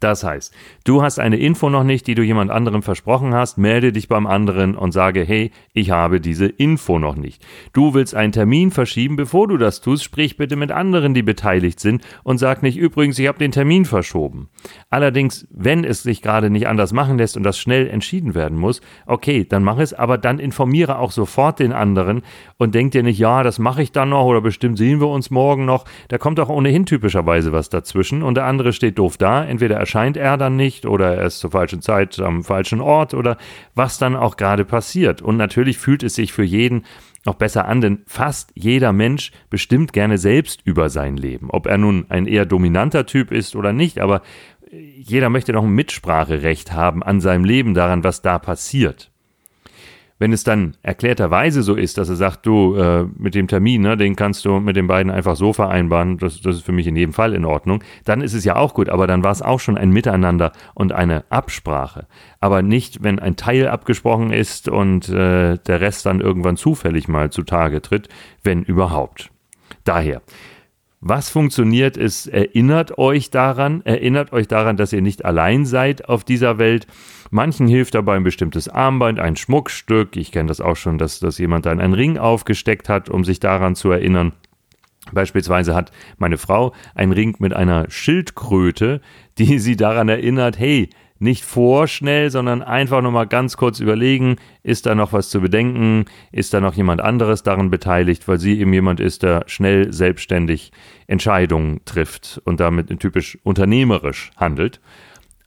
Das 0.00 0.24
heißt, 0.24 0.54
du 0.84 1.02
hast 1.02 1.18
eine 1.18 1.38
Info 1.38 1.70
noch 1.70 1.84
nicht, 1.84 2.06
die 2.06 2.14
du 2.14 2.22
jemand 2.22 2.50
anderem 2.50 2.82
versprochen 2.82 3.34
hast, 3.34 3.58
melde 3.58 3.92
dich 3.92 4.08
beim 4.08 4.26
anderen 4.26 4.76
und 4.76 4.92
sage, 4.92 5.22
hey, 5.24 5.50
ich 5.72 5.90
habe 5.90 6.20
diese 6.20 6.46
Info 6.46 6.98
noch 6.98 7.16
nicht. 7.16 7.44
Du 7.72 7.94
willst 7.94 8.14
einen 8.14 8.32
Termin 8.32 8.70
verschieben, 8.70 9.16
bevor 9.16 9.48
du 9.48 9.56
das 9.56 9.80
tust, 9.80 10.04
sprich 10.04 10.36
bitte 10.36 10.56
mit 10.56 10.70
anderen, 10.70 11.14
die 11.14 11.22
beteiligt 11.22 11.80
sind 11.80 12.02
und 12.22 12.38
sag 12.38 12.62
nicht, 12.62 12.76
übrigens, 12.76 13.18
ich 13.18 13.26
habe 13.26 13.38
den 13.38 13.52
Termin 13.52 13.84
verschoben. 13.84 14.48
Allerdings, 14.90 15.46
wenn 15.50 15.84
es 15.84 16.02
sich 16.02 16.22
gerade 16.22 16.50
nicht 16.50 16.68
anders 16.68 16.92
machen 16.92 17.18
lässt 17.18 17.36
und 17.36 17.42
das 17.42 17.58
schnell 17.58 17.88
entschieden 17.88 18.34
werden 18.34 18.58
muss, 18.58 18.80
okay, 19.06 19.44
dann 19.44 19.64
mach 19.64 19.78
es, 19.78 19.94
aber 19.94 20.18
dann 20.18 20.38
informiere 20.38 20.98
auch 20.98 21.10
sofort 21.10 21.58
den 21.58 21.72
anderen 21.72 22.22
und 22.56 22.74
denk 22.74 22.92
dir 22.92 23.02
nicht, 23.02 23.18
ja, 23.18 23.42
das 23.42 23.58
mache 23.58 23.82
ich 23.82 23.92
dann 23.92 24.10
noch 24.10 24.24
oder 24.24 24.40
bestimmt 24.40 24.78
sehen 24.78 25.00
wir 25.00 25.08
uns 25.08 25.30
morgen 25.30 25.64
noch. 25.64 25.84
Da 26.08 26.18
kommt 26.18 26.38
auch 26.40 26.48
ohnehin 26.48 26.86
typischerweise 26.86 27.52
was 27.52 27.68
dazwischen 27.68 28.22
und 28.22 28.36
der 28.36 28.44
andere 28.44 28.72
steht 28.72 28.98
doof 28.98 29.16
da, 29.16 29.44
entweder 29.44 29.76
er 29.76 29.86
erscheint 29.88 30.18
er 30.18 30.36
dann 30.36 30.54
nicht 30.54 30.84
oder 30.84 31.16
er 31.16 31.24
ist 31.24 31.38
zur 31.38 31.50
falschen 31.50 31.80
Zeit 31.80 32.20
am 32.20 32.44
falschen 32.44 32.82
Ort 32.82 33.14
oder 33.14 33.38
was 33.74 33.96
dann 33.96 34.16
auch 34.16 34.36
gerade 34.36 34.66
passiert. 34.66 35.22
Und 35.22 35.38
natürlich 35.38 35.78
fühlt 35.78 36.02
es 36.02 36.14
sich 36.14 36.34
für 36.34 36.44
jeden 36.44 36.84
noch 37.24 37.36
besser 37.36 37.66
an, 37.66 37.80
denn 37.80 38.02
fast 38.06 38.52
jeder 38.54 38.92
Mensch 38.92 39.32
bestimmt 39.48 39.94
gerne 39.94 40.18
selbst 40.18 40.60
über 40.64 40.90
sein 40.90 41.16
Leben. 41.16 41.48
Ob 41.50 41.66
er 41.66 41.78
nun 41.78 42.04
ein 42.10 42.26
eher 42.26 42.44
dominanter 42.44 43.06
Typ 43.06 43.32
ist 43.32 43.56
oder 43.56 43.72
nicht, 43.72 43.98
aber 43.98 44.20
jeder 44.70 45.30
möchte 45.30 45.54
noch 45.54 45.64
ein 45.64 45.70
Mitspracherecht 45.70 46.72
haben 46.72 47.02
an 47.02 47.22
seinem 47.22 47.44
Leben, 47.44 47.72
daran, 47.72 48.04
was 48.04 48.20
da 48.20 48.38
passiert. 48.38 49.10
Wenn 50.18 50.32
es 50.32 50.42
dann 50.42 50.74
erklärterweise 50.82 51.62
so 51.62 51.74
ist, 51.74 51.96
dass 51.96 52.08
er 52.08 52.16
sagt, 52.16 52.44
du, 52.44 52.74
äh, 52.74 53.04
mit 53.16 53.34
dem 53.34 53.46
Termin, 53.46 53.82
ne, 53.82 53.96
den 53.96 54.16
kannst 54.16 54.44
du 54.44 54.58
mit 54.58 54.76
den 54.76 54.88
beiden 54.88 55.12
einfach 55.12 55.36
so 55.36 55.52
vereinbaren, 55.52 56.18
das, 56.18 56.40
das 56.40 56.56
ist 56.56 56.64
für 56.64 56.72
mich 56.72 56.86
in 56.86 56.96
jedem 56.96 57.12
Fall 57.12 57.34
in 57.34 57.44
Ordnung, 57.44 57.84
dann 58.04 58.20
ist 58.20 58.34
es 58.34 58.44
ja 58.44 58.56
auch 58.56 58.74
gut, 58.74 58.88
aber 58.88 59.06
dann 59.06 59.22
war 59.22 59.30
es 59.30 59.42
auch 59.42 59.60
schon 59.60 59.78
ein 59.78 59.90
Miteinander 59.90 60.52
und 60.74 60.92
eine 60.92 61.24
Absprache. 61.30 62.06
Aber 62.40 62.62
nicht, 62.62 63.02
wenn 63.02 63.18
ein 63.18 63.36
Teil 63.36 63.68
abgesprochen 63.68 64.32
ist 64.32 64.68
und 64.68 65.08
äh, 65.08 65.56
der 65.56 65.80
Rest 65.80 66.06
dann 66.06 66.20
irgendwann 66.20 66.56
zufällig 66.56 67.06
mal 67.08 67.30
zutage 67.30 67.80
tritt, 67.80 68.08
wenn 68.42 68.62
überhaupt. 68.62 69.30
Daher, 69.84 70.22
was 71.00 71.30
funktioniert 71.30 71.96
ist, 71.96 72.26
erinnert 72.26 72.98
euch 72.98 73.30
daran, 73.30 73.82
erinnert 73.84 74.32
euch 74.32 74.48
daran, 74.48 74.76
dass 74.76 74.92
ihr 74.92 75.00
nicht 75.00 75.24
allein 75.24 75.64
seid 75.64 76.08
auf 76.08 76.24
dieser 76.24 76.58
Welt. 76.58 76.88
Manchen 77.30 77.68
hilft 77.68 77.94
dabei 77.94 78.16
ein 78.16 78.24
bestimmtes 78.24 78.68
Armband, 78.68 79.20
ein 79.20 79.36
Schmuckstück. 79.36 80.16
Ich 80.16 80.32
kenne 80.32 80.48
das 80.48 80.60
auch 80.60 80.76
schon, 80.76 80.98
dass, 80.98 81.20
dass 81.20 81.38
jemand 81.38 81.66
dann 81.66 81.80
einen 81.80 81.94
Ring 81.94 82.18
aufgesteckt 82.18 82.88
hat, 82.88 83.10
um 83.10 83.24
sich 83.24 83.38
daran 83.38 83.76
zu 83.76 83.90
erinnern. 83.90 84.32
Beispielsweise 85.12 85.74
hat 85.74 85.92
meine 86.18 86.36
Frau 86.36 86.72
einen 86.94 87.12
Ring 87.12 87.36
mit 87.38 87.54
einer 87.54 87.88
Schildkröte, 87.88 89.00
die 89.38 89.58
sie 89.60 89.76
daran 89.76 90.08
erinnert, 90.08 90.58
hey, 90.58 90.90
nicht 91.18 91.44
vorschnell, 91.44 92.30
sondern 92.30 92.62
einfach 92.62 93.02
nochmal 93.02 93.26
ganz 93.26 93.56
kurz 93.56 93.80
überlegen, 93.80 94.36
ist 94.62 94.86
da 94.86 94.94
noch 94.94 95.12
was 95.12 95.30
zu 95.30 95.40
bedenken, 95.40 96.04
ist 96.32 96.54
da 96.54 96.60
noch 96.60 96.74
jemand 96.74 97.00
anderes 97.00 97.42
daran 97.42 97.70
beteiligt, 97.70 98.28
weil 98.28 98.38
sie 98.38 98.60
eben 98.60 98.72
jemand 98.72 99.00
ist, 99.00 99.22
der 99.22 99.44
schnell 99.46 99.92
selbstständig 99.92 100.72
Entscheidungen 101.06 101.80
trifft 101.84 102.40
und 102.44 102.60
damit 102.60 102.88
typisch 103.00 103.38
unternehmerisch 103.42 104.30
handelt. 104.36 104.80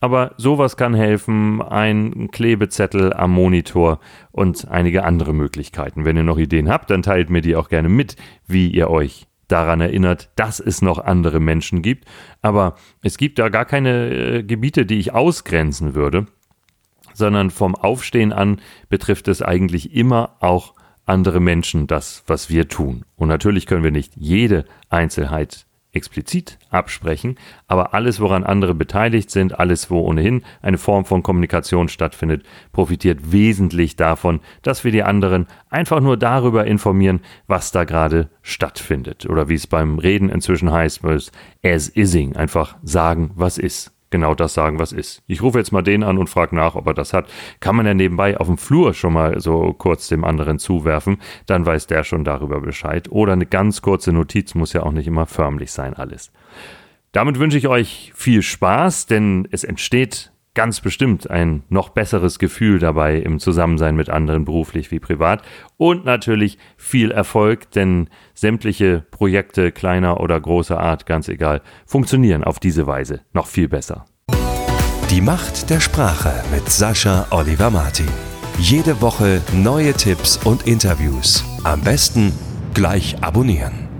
Aber 0.00 0.34
sowas 0.36 0.76
kann 0.76 0.94
helfen, 0.94 1.62
ein 1.62 2.28
Klebezettel 2.32 3.12
am 3.12 3.30
Monitor 3.30 4.00
und 4.32 4.66
einige 4.68 5.04
andere 5.04 5.32
Möglichkeiten. 5.32 6.04
Wenn 6.04 6.16
ihr 6.16 6.24
noch 6.24 6.38
Ideen 6.38 6.68
habt, 6.68 6.90
dann 6.90 7.02
teilt 7.02 7.30
mir 7.30 7.40
die 7.40 7.54
auch 7.54 7.68
gerne 7.68 7.88
mit, 7.88 8.16
wie 8.48 8.68
ihr 8.68 8.90
euch 8.90 9.28
daran 9.52 9.80
erinnert, 9.80 10.30
dass 10.36 10.58
es 10.60 10.82
noch 10.82 10.98
andere 10.98 11.38
Menschen 11.38 11.82
gibt. 11.82 12.06
Aber 12.40 12.76
es 13.02 13.18
gibt 13.18 13.38
da 13.38 13.48
gar 13.48 13.64
keine 13.64 14.10
äh, 14.10 14.42
Gebiete, 14.42 14.86
die 14.86 14.98
ich 14.98 15.12
ausgrenzen 15.12 15.94
würde, 15.94 16.26
sondern 17.14 17.50
vom 17.50 17.74
Aufstehen 17.74 18.32
an 18.32 18.60
betrifft 18.88 19.28
es 19.28 19.42
eigentlich 19.42 19.94
immer 19.94 20.36
auch 20.40 20.74
andere 21.04 21.40
Menschen, 21.40 21.86
das, 21.86 22.24
was 22.26 22.48
wir 22.48 22.68
tun. 22.68 23.04
Und 23.16 23.28
natürlich 23.28 23.66
können 23.66 23.84
wir 23.84 23.90
nicht 23.90 24.14
jede 24.16 24.64
Einzelheit 24.88 25.66
explizit 25.92 26.58
absprechen, 26.70 27.36
aber 27.66 27.92
alles, 27.94 28.18
woran 28.20 28.44
andere 28.44 28.74
beteiligt 28.74 29.30
sind, 29.30 29.58
alles, 29.58 29.90
wo 29.90 30.00
ohnehin 30.00 30.42
eine 30.62 30.78
Form 30.78 31.04
von 31.04 31.22
Kommunikation 31.22 31.88
stattfindet, 31.88 32.44
profitiert 32.72 33.32
wesentlich 33.32 33.96
davon, 33.96 34.40
dass 34.62 34.84
wir 34.84 34.92
die 34.92 35.02
anderen 35.02 35.46
einfach 35.68 36.00
nur 36.00 36.16
darüber 36.16 36.66
informieren, 36.66 37.20
was 37.46 37.72
da 37.72 37.84
gerade 37.84 38.30
stattfindet. 38.40 39.26
Oder 39.26 39.48
wie 39.48 39.54
es 39.54 39.66
beim 39.66 39.98
Reden 39.98 40.30
inzwischen 40.30 40.72
heißt, 40.72 41.02
as 41.62 41.94
ising, 41.94 42.36
einfach 42.36 42.76
sagen, 42.82 43.32
was 43.34 43.58
ist 43.58 43.91
genau 44.12 44.36
das 44.36 44.54
sagen, 44.54 44.78
was 44.78 44.92
ist. 44.92 45.22
Ich 45.26 45.42
rufe 45.42 45.58
jetzt 45.58 45.72
mal 45.72 45.82
den 45.82 46.04
an 46.04 46.18
und 46.18 46.30
frage 46.30 46.54
nach, 46.54 46.76
ob 46.76 46.86
er 46.86 46.94
das 46.94 47.12
hat. 47.12 47.28
Kann 47.58 47.74
man 47.74 47.86
ja 47.86 47.94
nebenbei 47.94 48.38
auf 48.38 48.46
dem 48.46 48.58
Flur 48.58 48.94
schon 48.94 49.14
mal 49.14 49.40
so 49.40 49.72
kurz 49.72 50.06
dem 50.06 50.24
anderen 50.24 50.60
zuwerfen, 50.60 51.18
dann 51.46 51.66
weiß 51.66 51.88
der 51.88 52.04
schon 52.04 52.22
darüber 52.22 52.60
Bescheid. 52.60 53.10
Oder 53.10 53.32
eine 53.32 53.46
ganz 53.46 53.82
kurze 53.82 54.12
Notiz 54.12 54.54
muss 54.54 54.72
ja 54.72 54.84
auch 54.84 54.92
nicht 54.92 55.08
immer 55.08 55.26
förmlich 55.26 55.72
sein, 55.72 55.94
alles. 55.94 56.30
Damit 57.12 57.38
wünsche 57.38 57.58
ich 57.58 57.68
euch 57.68 58.12
viel 58.14 58.42
Spaß, 58.42 59.06
denn 59.06 59.46
es 59.50 59.64
entsteht 59.64 60.31
ganz 60.54 60.80
bestimmt 60.80 61.30
ein 61.30 61.62
noch 61.68 61.90
besseres 61.90 62.38
Gefühl 62.38 62.78
dabei 62.78 63.16
im 63.16 63.38
Zusammensein 63.38 63.96
mit 63.96 64.10
anderen, 64.10 64.44
beruflich 64.44 64.90
wie 64.90 65.00
privat. 65.00 65.42
Und 65.76 66.04
natürlich 66.04 66.58
viel 66.76 67.10
Erfolg, 67.10 67.70
denn 67.70 68.08
sämtliche 68.34 69.04
Projekte 69.10 69.72
kleiner 69.72 70.20
oder 70.20 70.40
großer 70.40 70.78
Art, 70.78 71.06
ganz 71.06 71.28
egal, 71.28 71.62
funktionieren 71.86 72.44
auf 72.44 72.60
diese 72.60 72.86
Weise 72.86 73.20
noch 73.32 73.46
viel 73.46 73.68
besser. 73.68 74.04
Die 75.10 75.20
Macht 75.20 75.68
der 75.68 75.80
Sprache 75.80 76.32
mit 76.50 76.68
Sascha 76.70 77.26
Oliver 77.30 77.70
Martin. 77.70 78.08
Jede 78.58 79.00
Woche 79.00 79.42
neue 79.52 79.92
Tipps 79.92 80.38
und 80.38 80.66
Interviews. 80.66 81.44
Am 81.64 81.82
besten 81.82 82.32
gleich 82.74 83.22
abonnieren. 83.22 83.91